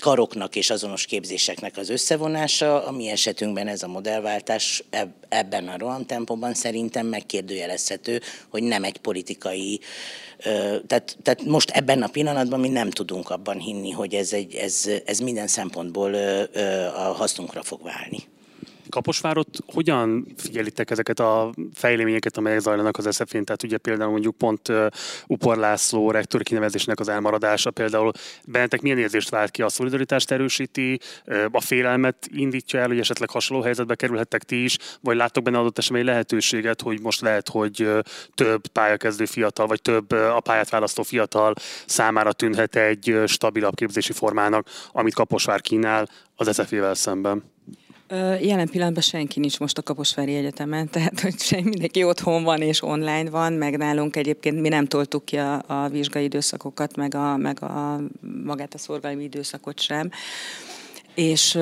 [0.00, 4.84] karoknak és azonos képzéseknek az összevonása, a mi esetünkben ez a modellváltás
[5.28, 9.80] ebben a rohamtempóban szerintem megkérdőjelezhető, hogy nem egy politikai,
[10.86, 14.88] tehát, tehát most ebben a pillanatban mi nem tudunk abban hinni, hogy ez, egy, ez,
[15.04, 16.14] ez minden szempontból
[16.94, 18.18] a hasznunkra fog válni.
[18.92, 23.44] Kaposvárot hogyan figyelitek ezeket a fejleményeket, amelyek zajlanak az SZF-én?
[23.44, 24.86] Tehát ugye például mondjuk pont uh,
[25.26, 28.12] Upor László rektori kinevezésnek az elmaradása például
[28.44, 29.62] bennetek milyen érzést vált ki?
[29.62, 31.00] A szolidaritást erősíti,
[31.50, 35.78] a félelmet indítja el, hogy esetleg hasonló helyzetbe kerülhettek ti is, vagy láttok benne adott
[35.78, 37.88] esetben lehetőséget, hogy most lehet, hogy
[38.34, 41.54] több pályakezdő fiatal, vagy több a pályát választó fiatal
[41.86, 47.51] számára tűnhet egy stabilabb képzési formának, amit Kaposvár kínál az SZF-ével szemben?
[48.40, 52.82] Jelen pillanatban senki nincs most a Kaposvári Egyetemen, tehát hogy senki, mindenki otthon van és
[52.82, 57.36] online van, meg nálunk egyébként mi nem toltuk ki a, a vizsgai időszakokat, meg, a,
[57.36, 58.00] meg a,
[58.44, 60.10] magát a szorgalmi időszakot sem.
[61.14, 61.54] És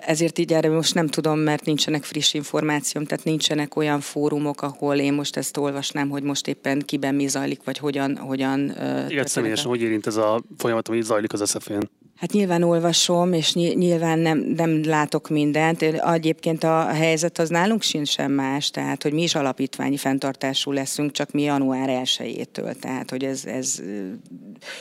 [0.00, 4.96] ezért így erre most nem tudom, mert nincsenek friss információm, tehát nincsenek olyan fórumok, ahol
[4.96, 8.16] én most ezt olvasnám, hogy most éppen kiben mi zajlik, vagy hogyan...
[8.16, 8.60] hogyan
[9.08, 11.90] Igen, személyesen, hogy érint ez a folyamat, ami zajlik az SZF-én?
[12.18, 15.82] Hát nyilván olvasom, és nyilván nem, nem látok mindent.
[15.82, 21.12] Egyébként a helyzet az nálunk sincs sem más, tehát hogy mi is alapítványi fenntartású leszünk,
[21.12, 22.78] csak mi január 1-től.
[22.78, 23.82] Tehát, hogy ez, ez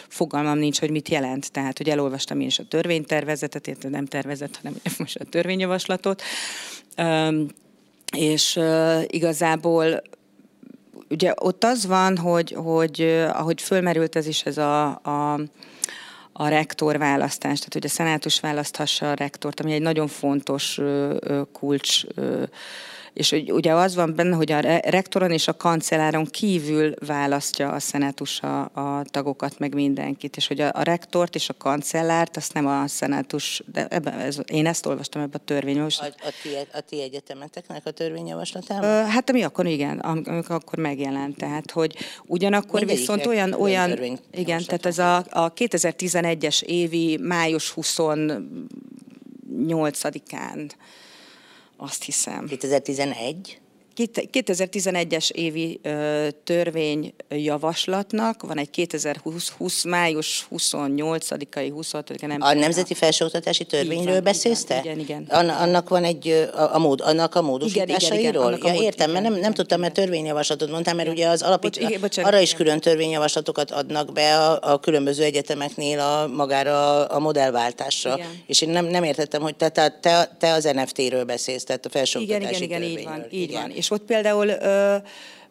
[0.07, 1.51] fogalmam nincs, hogy mit jelent.
[1.51, 6.21] Tehát, hogy elolvastam én is a törvénytervezetet, érted nem tervezet, hanem most a törvényjavaslatot.
[8.15, 8.59] És
[9.07, 10.01] igazából
[11.09, 15.39] ugye ott az van, hogy, hogy ahogy fölmerült ez is ez a, a
[16.39, 20.79] a rektor választás, tehát hogy a szenátus választhassa a rektort, ami egy nagyon fontos
[21.51, 22.03] kulcs
[23.18, 28.41] és ugye az van benne, hogy a rektoron és a kancelláron kívül választja a szenátus
[28.41, 32.68] a, a tagokat, meg mindenkit, és hogy a, a rektort és a kancellárt, azt nem
[32.68, 36.20] a szenátus, de ebben, ez, én ezt olvastam ebben a törvényjavaslatban.
[36.24, 39.05] A, a, ti, a ti egyetemeteknek a törvényjavaslatában?
[39.05, 41.95] Hát ami akkor igen, amikor akkor megjelent, tehát hogy
[42.26, 50.70] ugyanakkor Mindegyik viszont olyan, olyan igen, tehát ez a, a 2011-es évi május 28-án
[51.78, 52.45] azt hiszem.
[52.45, 53.59] 2011?
[53.97, 55.79] 2011-es évi
[56.43, 64.79] törvényjavaslatnak van egy 2020 20, május 28-ai, 26-ai, nem A Nemzeti Felsőoktatási Törvényről beszélsz te?
[64.83, 65.23] Igen, igen.
[65.29, 68.43] Annak van egy, a, a mód, annak a módosításairól?
[68.43, 71.41] Igen, igen, igen, ja, értem, mert nem, nem tudtam, mert törvényjavaslatot mondtam, mert ugye az
[71.41, 77.19] alapít, Bocs, arra is külön törvényjavaslatokat adnak be a, a különböző egyetemeknél a, magára a
[77.19, 78.13] modellváltásra.
[78.15, 78.27] Igen.
[78.45, 81.89] És én nem, nem értettem, hogy te, te, te, te az NFT-ről beszélsz, tehát a
[81.89, 83.69] felsőoktatási Igen, igen, igen, így van, így van.
[83.69, 84.95] És ott például ö,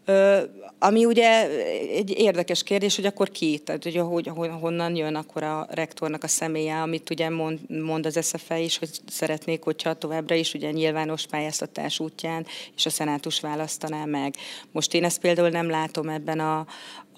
[0.04, 0.40] ö,
[0.78, 1.48] ami ugye
[1.94, 6.28] egy érdekes kérdés, hogy akkor ki, tehát hogy, hogy honnan jön akkor a rektornak a
[6.28, 11.26] személye, amit ugye mond, mond az SZFE is, hogy szeretnék, hogyha továbbra is ugye nyilvános
[11.26, 14.34] pályáztatás útján, és a szenátus választaná meg.
[14.72, 16.58] Most én ezt például nem látom ebben a,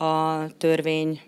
[0.05, 1.21] a törvény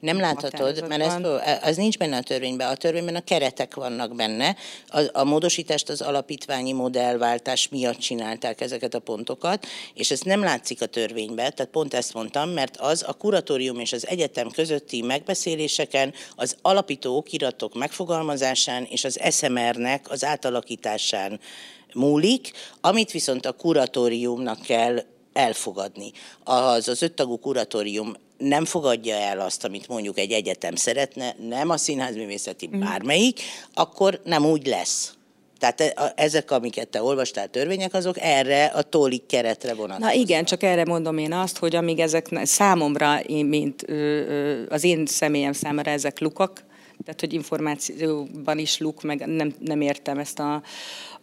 [0.00, 2.68] nem láthatod, mert ez, ez nincs benne a törvényben.
[2.68, 4.56] A törvényben a keretek vannak benne.
[4.86, 10.82] A, a módosítást az alapítványi modellváltás miatt csinálták ezeket a pontokat, és ez nem látszik
[10.82, 16.14] a törvényben, tehát pont ezt mondtam, mert az a kuratórium és az egyetem közötti megbeszéléseken,
[16.36, 21.40] az alapító okiratok megfogalmazásán és az SMR-nek az átalakításán
[21.94, 24.98] múlik, amit viszont a kuratóriumnak kell
[25.32, 26.12] elfogadni.
[26.44, 31.76] Az az öttagú kuratórium nem fogadja el azt, amit mondjuk egy egyetem szeretne, nem a
[31.76, 32.80] színházművészeti mhm.
[32.80, 33.40] bármelyik,
[33.74, 35.14] akkor nem úgy lesz.
[35.58, 40.14] Tehát e- ezek, amiket te olvastál törvények, azok erre a tólik keretre vonatkoznak.
[40.14, 43.82] Na igen, csak erre mondom én azt, hogy amíg ezek számomra, én, mint
[44.68, 46.64] az én személyem számára ezek lukak,
[47.04, 50.62] tehát hogy információban is luk, meg nem, nem értem ezt a,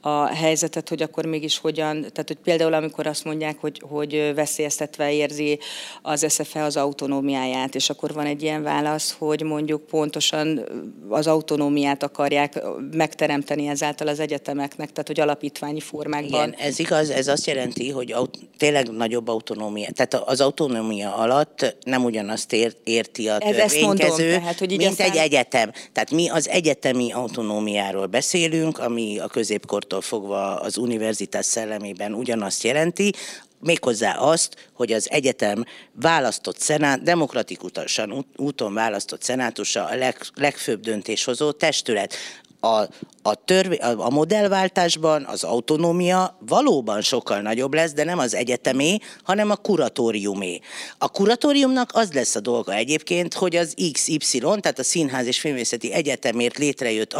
[0.01, 5.13] a helyzetet, hogy akkor mégis hogyan, tehát hogy például amikor azt mondják, hogy, hogy veszélyeztetve
[5.13, 5.59] érzi
[6.01, 10.65] az SZFE az autonómiáját, és akkor van egy ilyen válasz, hogy mondjuk pontosan
[11.09, 16.47] az autonómiát akarják megteremteni ezáltal az egyetemeknek, tehát hogy alapítványi formákban.
[16.47, 21.75] Igen, ez igaz, ez azt jelenti, hogy aut- tényleg nagyobb autonómia, tehát az autonómia alatt
[21.83, 25.11] nem ugyanazt ér- érti a ez törvénykező, mondom, tehát, hogy mint aztán...
[25.11, 25.71] egy egyetem.
[25.93, 32.63] Tehát mi az egyetemi autonómiáról beszélünk, ami a középkort attól fogva az univerzitás szellemében ugyanazt
[32.63, 33.13] jelenti,
[33.59, 41.51] méghozzá azt, hogy az egyetem választott szenát, demokratikusan úton választott szenátusa a leg, legfőbb döntéshozó
[41.51, 42.15] testület
[42.61, 42.87] a,
[43.21, 49.49] a, törvé, a, modellváltásban az autonómia valóban sokkal nagyobb lesz, de nem az egyetemé, hanem
[49.49, 50.59] a kuratóriumé.
[50.97, 55.91] A kuratóriumnak az lesz a dolga egyébként, hogy az XY, tehát a Színház és Filmvészeti
[55.91, 57.13] Egyetemért létrejött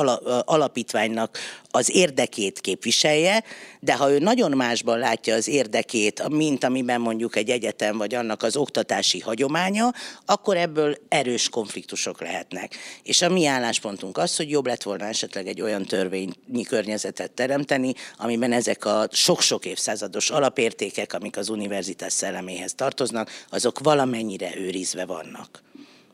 [0.46, 1.38] alapítványnak
[1.72, 3.44] az érdekét képviselje,
[3.80, 8.44] de ha ő nagyon másban látja az érdekét, mint amiben mondjuk egy egyetem vagy annak
[8.44, 9.94] az oktatási hagyománya,
[10.26, 12.76] akkor ebből erős konfliktusok lehetnek.
[13.04, 17.94] És a mi álláspontunk az, hogy jobb lett volna esetleg egy olyan törvényi környezetet teremteni,
[18.18, 25.64] amiben ezek a sok-sok évszázados alapértékek, amik az univerzitás szelleméhez tartoznak, azok valamennyire őrizve vannak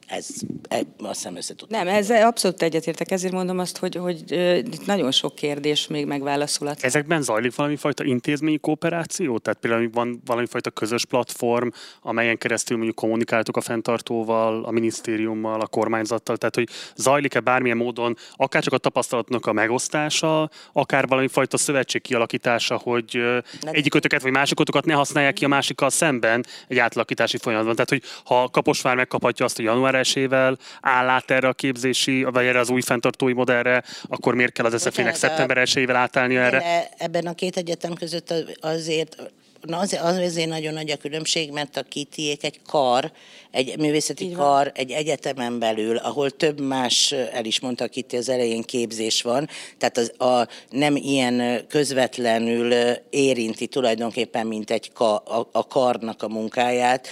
[0.08, 0.28] ez,
[0.68, 1.70] ez azt hiszem össze tud.
[1.70, 6.84] Nem, ez abszolút egyetértek, ezért mondom azt, hogy, hogy itt nagyon sok kérdés még megválaszolat.
[6.84, 9.38] Ezekben zajlik valami fajta intézményi kooperáció?
[9.38, 11.68] Tehát például van valami fajta közös platform,
[12.02, 18.18] amelyen keresztül mondjuk kommunikáltok a fenntartóval, a minisztériummal, a kormányzattal, tehát hogy zajlik-e bármilyen módon
[18.36, 23.22] akár csak a tapasztalatnak a megosztása, akár valami fajta szövetség kialakítása, hogy
[23.62, 27.76] egyikötöket vagy másikötöket ne használják ki a másikkal szemben egy átalakítási folyamatban.
[27.76, 32.46] Tehát, hogy ha Kaposvár megkaphatja azt, hogy január esével áll át erre a képzési, vagy
[32.46, 36.90] erre az új fenntartói modellre, akkor miért kell az SZF-nek szeptember esével átállni erre?
[36.98, 39.16] Ebben a két egyetem között azért
[39.62, 43.12] Na az, azért nagyon nagy a különbség, mert a kitiék egy kar,
[43.52, 48.62] egy művészeti kar, egy egyetemen belül, ahol több más, el is mondta Kitti az elején
[48.62, 52.74] képzés van, tehát az, a, nem ilyen közvetlenül
[53.10, 57.08] érinti tulajdonképpen, mint egy ka, a, a karnak a munkáját,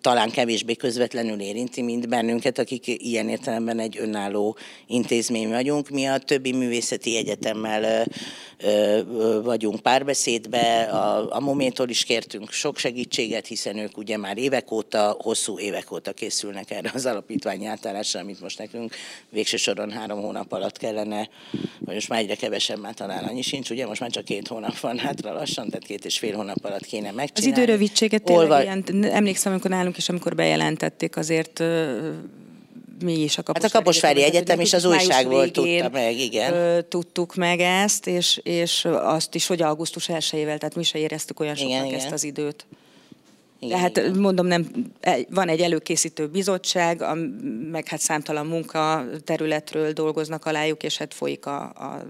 [0.00, 5.88] talán kevésbé közvetlenül érinti, mint bennünket, akik ilyen értelemben egy önálló intézmény vagyunk.
[5.88, 8.06] Mi a többi művészeti egyetemmel
[9.42, 15.16] vagyunk párbeszédbe, a, a Mométól is kértünk sok segítséget, hiszen ők ugye már évek óta,
[15.18, 18.94] hosszú évek óta készülnek erre az alapítványi átállásra, amit most nekünk
[19.28, 21.28] végső soron három hónap alatt kellene,
[21.78, 24.78] vagy most már egyre kevesebb, már talán annyi sincs, ugye most már csak két hónap
[24.78, 27.52] van hátra lassan, tehát két és fél hónap alatt kéne megcsinálni.
[27.52, 28.62] Az időrövidséget tényleg Olva...
[28.62, 31.62] ilyen, emlékszem, amikor nálunk is, amikor bejelentették, azért
[33.02, 36.84] mi is a Kaposvári, hát a Kaposvári Egyetem, Egyetem és az újságból tudta meg, igen.
[36.88, 41.54] Tudtuk meg ezt, és, és azt is, hogy augusztus 1 tehát mi se éreztük olyan
[41.54, 42.12] soknak igen, ezt igen.
[42.12, 42.66] az időt.
[43.60, 44.18] Igen, Tehát igen.
[44.18, 44.70] mondom, nem,
[45.00, 47.14] e, van egy előkészítő bizottság, a,
[47.70, 52.04] meg hát számtalan munka területről dolgoznak alájuk, és hát folyik a, a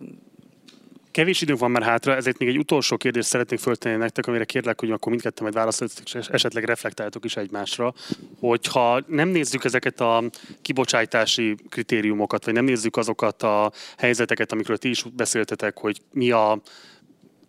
[1.10, 4.80] Kevés időnk van már hátra, ezért még egy utolsó kérdést szeretnék föltenni nektek, amire kérlek,
[4.80, 7.94] hogy akkor mindketten majd válaszoljatok, és esetleg reflektáltok is egymásra,
[8.38, 10.24] hogyha nem nézzük ezeket a
[10.62, 16.60] kibocsátási kritériumokat, vagy nem nézzük azokat a helyzeteket, amikről ti is beszéltetek, hogy mi a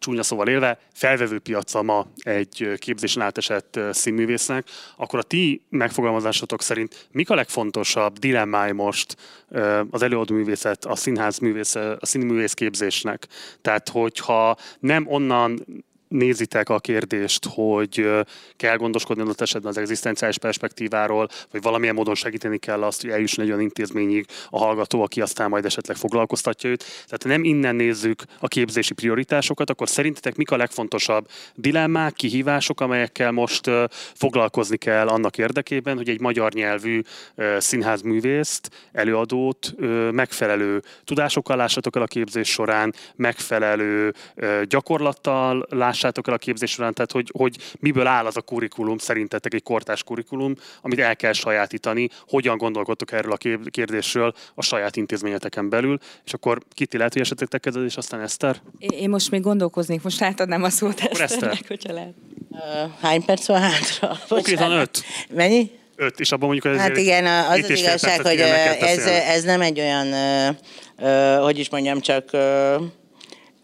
[0.02, 7.08] csúnya szóval élve, felvevő piaca ma egy képzésen átesett színművésznek, akkor a ti megfogalmazásotok szerint
[7.12, 9.16] mik a legfontosabb dilemmái most
[9.90, 13.28] az előadó művészet, a színház művész, a színművész képzésnek?
[13.62, 15.66] Tehát, hogyha nem onnan
[16.12, 18.10] nézitek a kérdést, hogy
[18.58, 23.44] kell gondoskodni adott esetben az egzisztenciális perspektíváról, vagy valamilyen módon segíteni kell azt, hogy eljusson
[23.46, 26.84] egy olyan intézményig a hallgató, aki aztán majd esetleg foglalkoztatja őt.
[27.06, 33.32] Tehát nem innen nézzük a képzési prioritásokat, akkor szerintetek mik a legfontosabb dilemmák, kihívások, amelyekkel
[33.32, 33.70] most
[34.14, 37.02] foglalkozni kell annak érdekében, hogy egy magyar nyelvű
[37.58, 39.74] színházművészt, előadót
[40.12, 44.14] megfelelő tudásokkal lássatok el a képzés során, megfelelő
[44.68, 48.98] gyakorlattal lássatok lássátok el a képzés során, tehát hogy, hogy miből áll az a kurikulum
[48.98, 53.38] szerintetek egy kortás kurikulum, amit el kell sajátítani, hogyan gondolkodtok erről a
[53.70, 58.22] kérdésről a saját intézményeteken belül, és akkor Kiti lehet, hogy esetleg te kezded, és aztán
[58.22, 58.62] Eszter?
[58.80, 62.14] Én most még gondolkoznék, most átadnám a szót Eszternek, hogyha lehet.
[62.50, 62.60] Uh,
[63.02, 64.18] hány perc van hátra?
[64.28, 65.04] Konkrétan öt.
[65.30, 65.72] Mennyi?
[65.96, 66.76] Öt, és abban mondjuk...
[66.76, 68.40] Hát igen, az az igazság, hogy
[68.80, 70.56] ez, ez nem egy olyan, uh,
[71.00, 72.82] uh, hogy is mondjam, csak uh,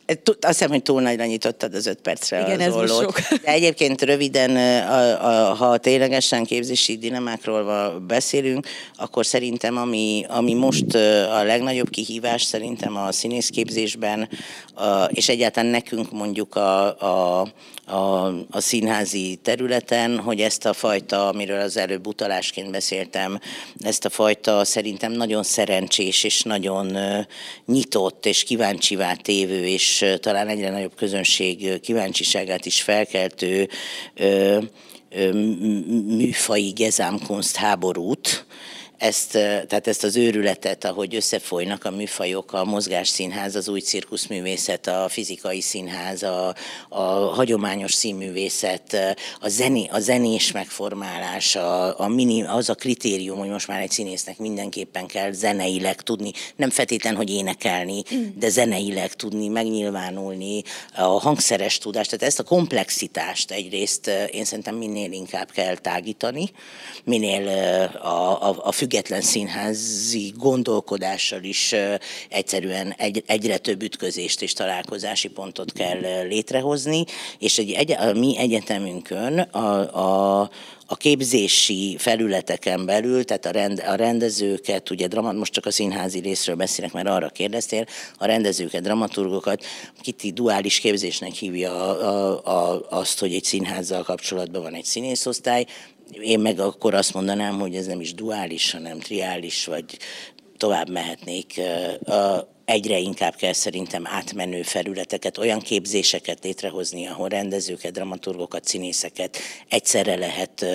[0.08, 3.20] Azt hiszem, hogy túl nagyra nyitottad az öt percre Igen, az ez sok.
[3.20, 4.56] De egyébként röviden,
[4.88, 10.96] a, a, ha ténylegesen képzési dilemákról beszélünk, akkor szerintem, ami, ami most
[11.32, 14.30] a legnagyobb kihívás szerintem a színészképzésben,
[14.74, 16.86] a, és egyáltalán nekünk mondjuk a,
[17.42, 17.48] a
[17.88, 23.40] a, a színházi területen, hogy ezt a fajta, amiről az előbb utalásként beszéltem,
[23.80, 26.98] ezt a fajta szerintem nagyon szerencsés és nagyon
[27.66, 33.70] nyitott és kíváncsivá tévő, és talán egyre nagyobb közönség kíváncsiságát is felkeltő
[36.08, 38.46] műfai gezámkunst háborút,
[38.98, 45.06] ezt, tehát ezt az őrületet, ahogy összefolynak a műfajok, a mozgásszínház, az új cirkuszművészet, a
[45.10, 46.56] fizikai színház, a,
[46.90, 53.50] a hagyományos színművészet, a, zené, a zenés megformálás, a, a mini, az a kritérium, hogy
[53.50, 58.04] most már egy színésznek mindenképpen kell zeneileg tudni, nem feltétlen, hogy énekelni,
[58.36, 60.64] de zeneileg tudni, megnyilvánulni,
[60.96, 66.50] a hangszeres tudást, tehát ezt a komplexitást egyrészt én szerintem minél inkább kell tágítani,
[67.04, 67.48] minél
[68.02, 71.76] a, a, a független színházi gondolkodással is
[72.30, 77.04] egyszerűen egy, egyre több ütközést és találkozási pontot kell létrehozni,
[77.40, 80.50] és egy, egy, a mi egyetemünkön a, a
[80.90, 86.20] a képzési felületeken belül, tehát a, rend, a rendezőket, ugye dramat, most csak a színházi
[86.20, 87.86] részről beszélek, mert arra kérdeztél,
[88.18, 89.66] a rendezőket, dramaturgokat,
[90.02, 95.66] Kiti duális képzésnek hívja a, a, a, azt, hogy egy színházzal kapcsolatban van egy színészosztály,
[96.12, 99.98] én meg akkor azt mondanám, hogy ez nem is duális, hanem triális, vagy
[100.58, 101.62] tovább mehetnék.
[102.66, 109.38] Egyre inkább kell szerintem átmenő felületeket, olyan képzéseket létrehozni, ahol rendezőket, dramaturgokat, színészeket
[109.70, 110.66] egyszerre lehet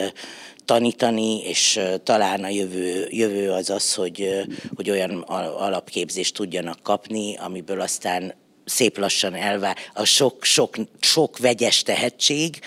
[0.65, 5.21] tanítani, és talán a jövő, jövő az az, hogy, hogy olyan
[5.59, 12.59] alapképzést tudjanak kapni, amiből aztán szép lassan elvár a sok, sok, sok vegyes tehetség,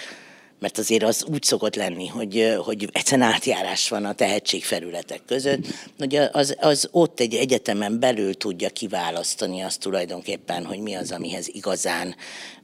[0.59, 5.65] mert azért az úgy szokott lenni, hogy, hogy egyszerűen átjárás van a tehetségfelületek között,
[5.97, 11.47] hogy az, az ott egy egyetemen belül tudja kiválasztani azt tulajdonképpen, hogy mi az, amihez
[11.47, 12.15] igazán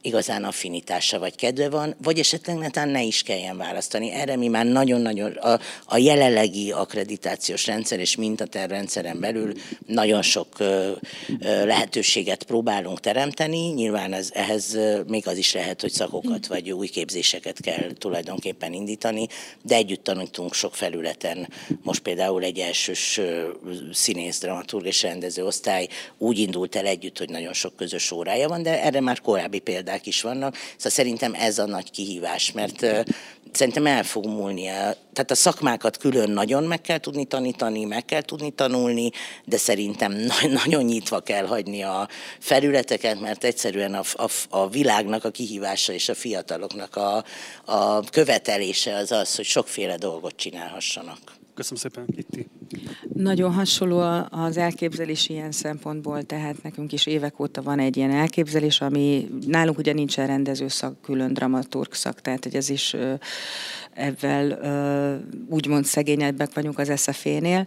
[0.01, 4.11] igazán affinitása vagy kedve van, vagy esetleg netán ne is kelljen választani.
[4.11, 9.53] Erre mi már nagyon-nagyon a, a jelenlegi akkreditációs rendszer és mintaterrendszeren belül
[9.85, 10.91] nagyon sok ö,
[11.39, 13.67] ö, lehetőséget próbálunk teremteni.
[13.67, 14.77] Nyilván ez, ehhez
[15.07, 19.27] még az is lehet, hogy szakokat vagy új képzéseket kell tulajdonképpen indítani,
[19.61, 21.49] de együtt tanítunk sok felületen.
[21.83, 23.19] Most például egy elsős
[23.91, 28.63] színész, dramaturg és rendező osztály úgy indult el együtt, hogy nagyon sok közös órája van,
[28.63, 32.85] de erre már korábbi példák is vannak, szóval szerintem ez a nagy kihívás, mert
[33.51, 34.63] szerintem el fog múlni.
[35.13, 39.11] Tehát a szakmákat külön nagyon meg kell tudni tanítani, meg kell tudni tanulni,
[39.45, 40.15] de szerintem
[40.63, 42.07] nagyon nyitva kell hagyni a
[42.39, 47.23] felületeket, mert egyszerűen a, a, a világnak a kihívása és a fiataloknak a,
[47.71, 51.17] a követelése az az, hogy sokféle dolgot csinálhassanak.
[51.53, 52.47] Köszönöm szépen, Kitti.
[53.13, 53.99] Nagyon hasonló
[54.29, 59.77] az elképzelés ilyen szempontból, tehát nekünk is évek óta van egy ilyen elképzelés, ami nálunk
[59.77, 62.95] ugye nincsen rendező szak, külön dramaturg szak, tehát hogy ez is
[63.93, 64.57] ebben
[65.49, 67.65] úgymond szegényebbek vagyunk az SZF-nél.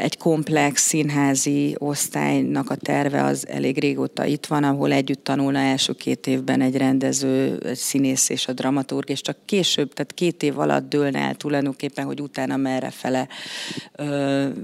[0.00, 5.92] Egy komplex színházi osztálynak a terve az elég régóta itt van, ahol együtt tanulna első
[5.92, 10.58] két évben egy rendező, egy színész és a dramaturg, és csak később, tehát két év
[10.58, 13.28] alatt dőlne el tulajdonképpen, hogy utána merre fele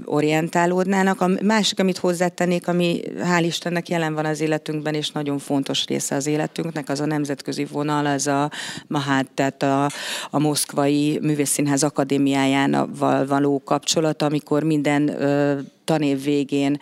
[0.05, 1.21] orientálódnának.
[1.21, 6.15] A másik, amit hozzátennék, ami hál' Istennek jelen van az életünkben, és nagyon fontos része
[6.15, 8.51] az életünknek, az a nemzetközi vonal, az a
[8.87, 9.89] Mahát, tehát a,
[10.29, 15.15] a Moszkvai Művészszínház Akadémiájával való kapcsolat, amikor minden
[15.83, 16.77] tanév végén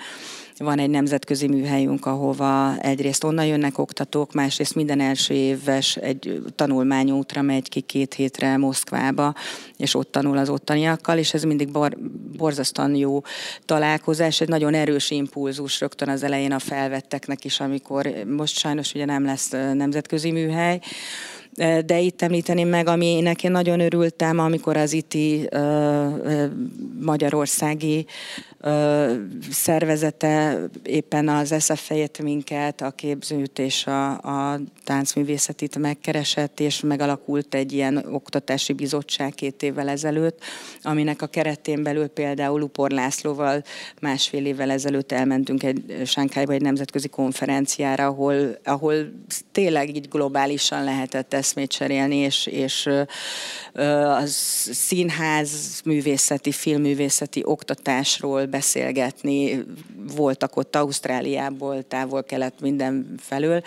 [0.58, 7.42] van egy nemzetközi műhelyünk, ahova egyrészt onnan jönnek oktatók, másrészt minden első éves egy tanulmányútra
[7.42, 9.34] megy ki két hétre Moszkvába,
[9.78, 11.98] és ott tanul az ottaniakkal, és ez mindig bor,
[12.38, 13.22] borzasztóan jó
[13.66, 19.06] találkozás, egy nagyon erős impulzus rögtön az elején a felvetteknek is, amikor most sajnos ugye
[19.06, 20.80] nem lesz nemzetközi műhely,
[21.86, 25.50] de itt említeném meg, aminek én nagyon örültem, amikor az ITI
[27.00, 28.06] magyarországi
[29.52, 31.92] szervezete éppen az SF
[32.24, 39.64] minket, a képzőt és a, a táncművészetit megkeresett, és megalakult egy ilyen oktatási bizottság két
[39.64, 40.42] évvel ezelőtt,
[40.82, 43.64] aminek a keretén belül például Upor Lászlóval
[44.02, 48.94] másfél évvel ezelőtt elmentünk egy Sánkályba egy nemzetközi konferenciára, ahol, ahol
[49.52, 52.90] tényleg így globálisan lehetett eszmét cserélni, és, és
[54.06, 54.26] a
[54.72, 59.64] színház művészeti, filmművészeti oktatásról beszélgetni,
[60.16, 63.62] voltak ott Ausztráliából, távol-kelet minden felől.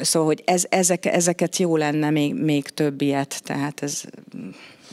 [0.00, 4.02] Szóval, hogy ez, ezek, ezeket jó lenne még, még több ilyet, tehát ez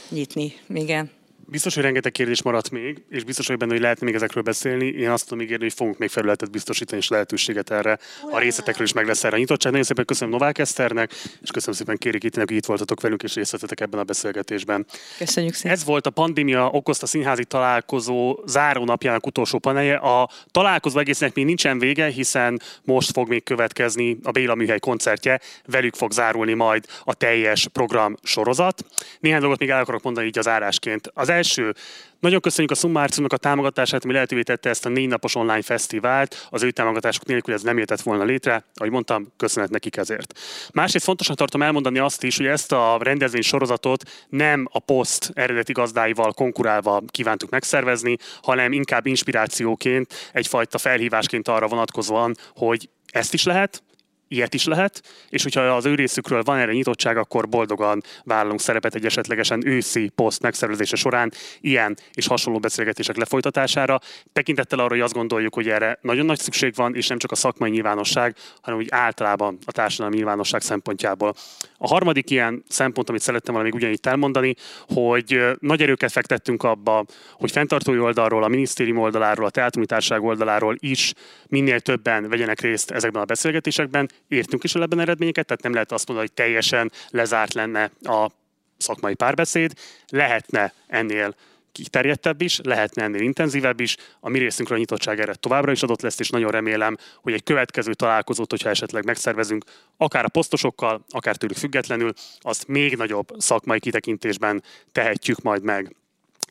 [0.09, 1.09] nyitni, igen.
[1.47, 4.85] Biztos, hogy rengeteg kérdés maradt még, és biztos hogy benne, hogy lehetne még ezekről beszélni.
[4.85, 7.99] Én azt tudom ígérni, hogy fogunk még felületet biztosítani, és lehetőséget erre
[8.31, 9.71] a részletekről is meg lesz erre a nyitottság.
[9.71, 13.35] Nagyon szépen köszönöm Novák Eszternek, és köszönöm szépen Kéri Kittinek, hogy itt voltatok velünk, és
[13.35, 14.85] részt vettetek ebben a beszélgetésben.
[15.17, 15.71] Köszönjük szépen.
[15.71, 19.95] Ez volt a pandémia okozta színházi találkozó záró napjának utolsó panelje.
[19.95, 25.39] A találkozó egésznek még nincsen vége, hiszen most fog még következni a Béla Műhely koncertje,
[25.65, 28.85] velük fog zárulni majd a teljes program sorozat.
[29.19, 31.11] Néhány dolgot még el akarok mondani így az árásként.
[31.13, 31.43] Az első,
[32.19, 36.47] nagyon köszönjük a Summarciumnak a támogatását, ami lehetővé tette ezt a négy napos online fesztivált.
[36.49, 38.65] Az ő támogatások nélkül ez nem jöhetett volna létre.
[38.73, 40.39] Ahogy mondtam, köszönet nekik ezért.
[40.73, 45.71] Másrészt fontosnak tartom elmondani azt is, hogy ezt a rendezvény sorozatot nem a poszt eredeti
[45.71, 53.83] gazdáival konkurálva kívántuk megszervezni, hanem inkább inspirációként, egyfajta felhívásként arra vonatkozóan, hogy ezt is lehet,
[54.35, 58.95] ilyet is lehet, és hogyha az ő részükről van erre nyitottság, akkor boldogan vállalunk szerepet
[58.95, 61.31] egy esetlegesen őszi poszt megszervezése során
[61.61, 63.99] ilyen és hasonló beszélgetések lefolytatására.
[64.33, 67.35] Tekintettel arra, hogy azt gondoljuk, hogy erre nagyon nagy szükség van, és nem csak a
[67.35, 71.33] szakmai nyilvánosság, hanem úgy általában a társadalmi nyilvánosság szempontjából.
[71.77, 74.55] A harmadik ilyen szempont, amit szerettem volna még ugyanígy elmondani,
[74.87, 81.13] hogy nagy erőket fektettünk abba, hogy fenntartói oldalról, a minisztérium oldaláról, a teátrumítárság oldaláról is
[81.47, 85.91] minél többen vegyenek részt ezekben a beszélgetésekben, értünk is el ebben eredményeket, tehát nem lehet
[85.91, 88.31] azt mondani, hogy teljesen lezárt lenne a
[88.77, 89.73] szakmai párbeszéd,
[90.07, 91.35] lehetne ennél
[91.71, 93.95] kiterjedtebb is, lehetne ennél intenzívebb is.
[94.19, 97.43] A mi részünkről a nyitottság erre továbbra is adott lesz, és nagyon remélem, hogy egy
[97.43, 99.63] következő találkozót, hogyha esetleg megszervezünk,
[99.97, 105.95] akár a posztosokkal, akár tőlük függetlenül, azt még nagyobb szakmai kitekintésben tehetjük majd meg.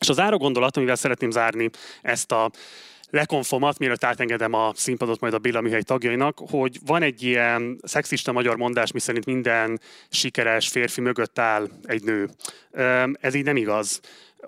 [0.01, 1.71] És az záró gondolat, amivel szeretném zárni
[2.03, 2.51] ezt a
[3.15, 8.33] lekonfomat, mielőtt átengedem a színpadot majd a Béla Mihely tagjainak, hogy van egy ilyen szexista
[8.33, 12.29] magyar mondás, miszerint minden sikeres férfi mögött áll egy nő.
[13.21, 14.01] Ez így nem igaz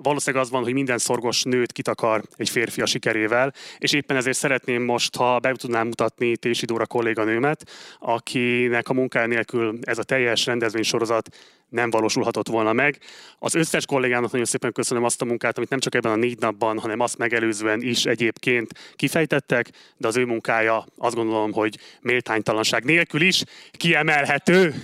[0.02, 4.36] valószínűleg az van, hogy minden szorgos nőt kitakar egy férfi a sikerével, és éppen ezért
[4.36, 10.02] szeretném most, ha be tudnám mutatni Tési Dóra kolléganőmet, akinek a munkája nélkül ez a
[10.02, 11.28] teljes rendezvénysorozat
[11.68, 12.98] nem valósulhatott volna meg.
[13.38, 16.38] Az összes kollégának nagyon szépen köszönöm azt a munkát, amit nem csak ebben a négy
[16.38, 22.84] napban, hanem azt megelőzően is egyébként kifejtettek, de az ő munkája azt gondolom, hogy méltánytalanság
[22.84, 24.74] nélkül is kiemelhető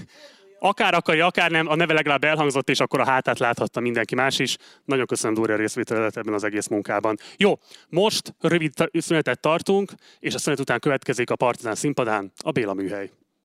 [0.62, 4.38] akár akarja, akár nem, a neve legalább elhangzott, és akkor a hátát láthatta mindenki más
[4.38, 4.56] is.
[4.84, 7.16] Nagyon köszönöm Dória részvételet ebben az egész munkában.
[7.36, 7.58] Jó,
[7.88, 13.10] most rövid szünetet tartunk, és a szünet után következik a Partizán színpadán a Béla műhely.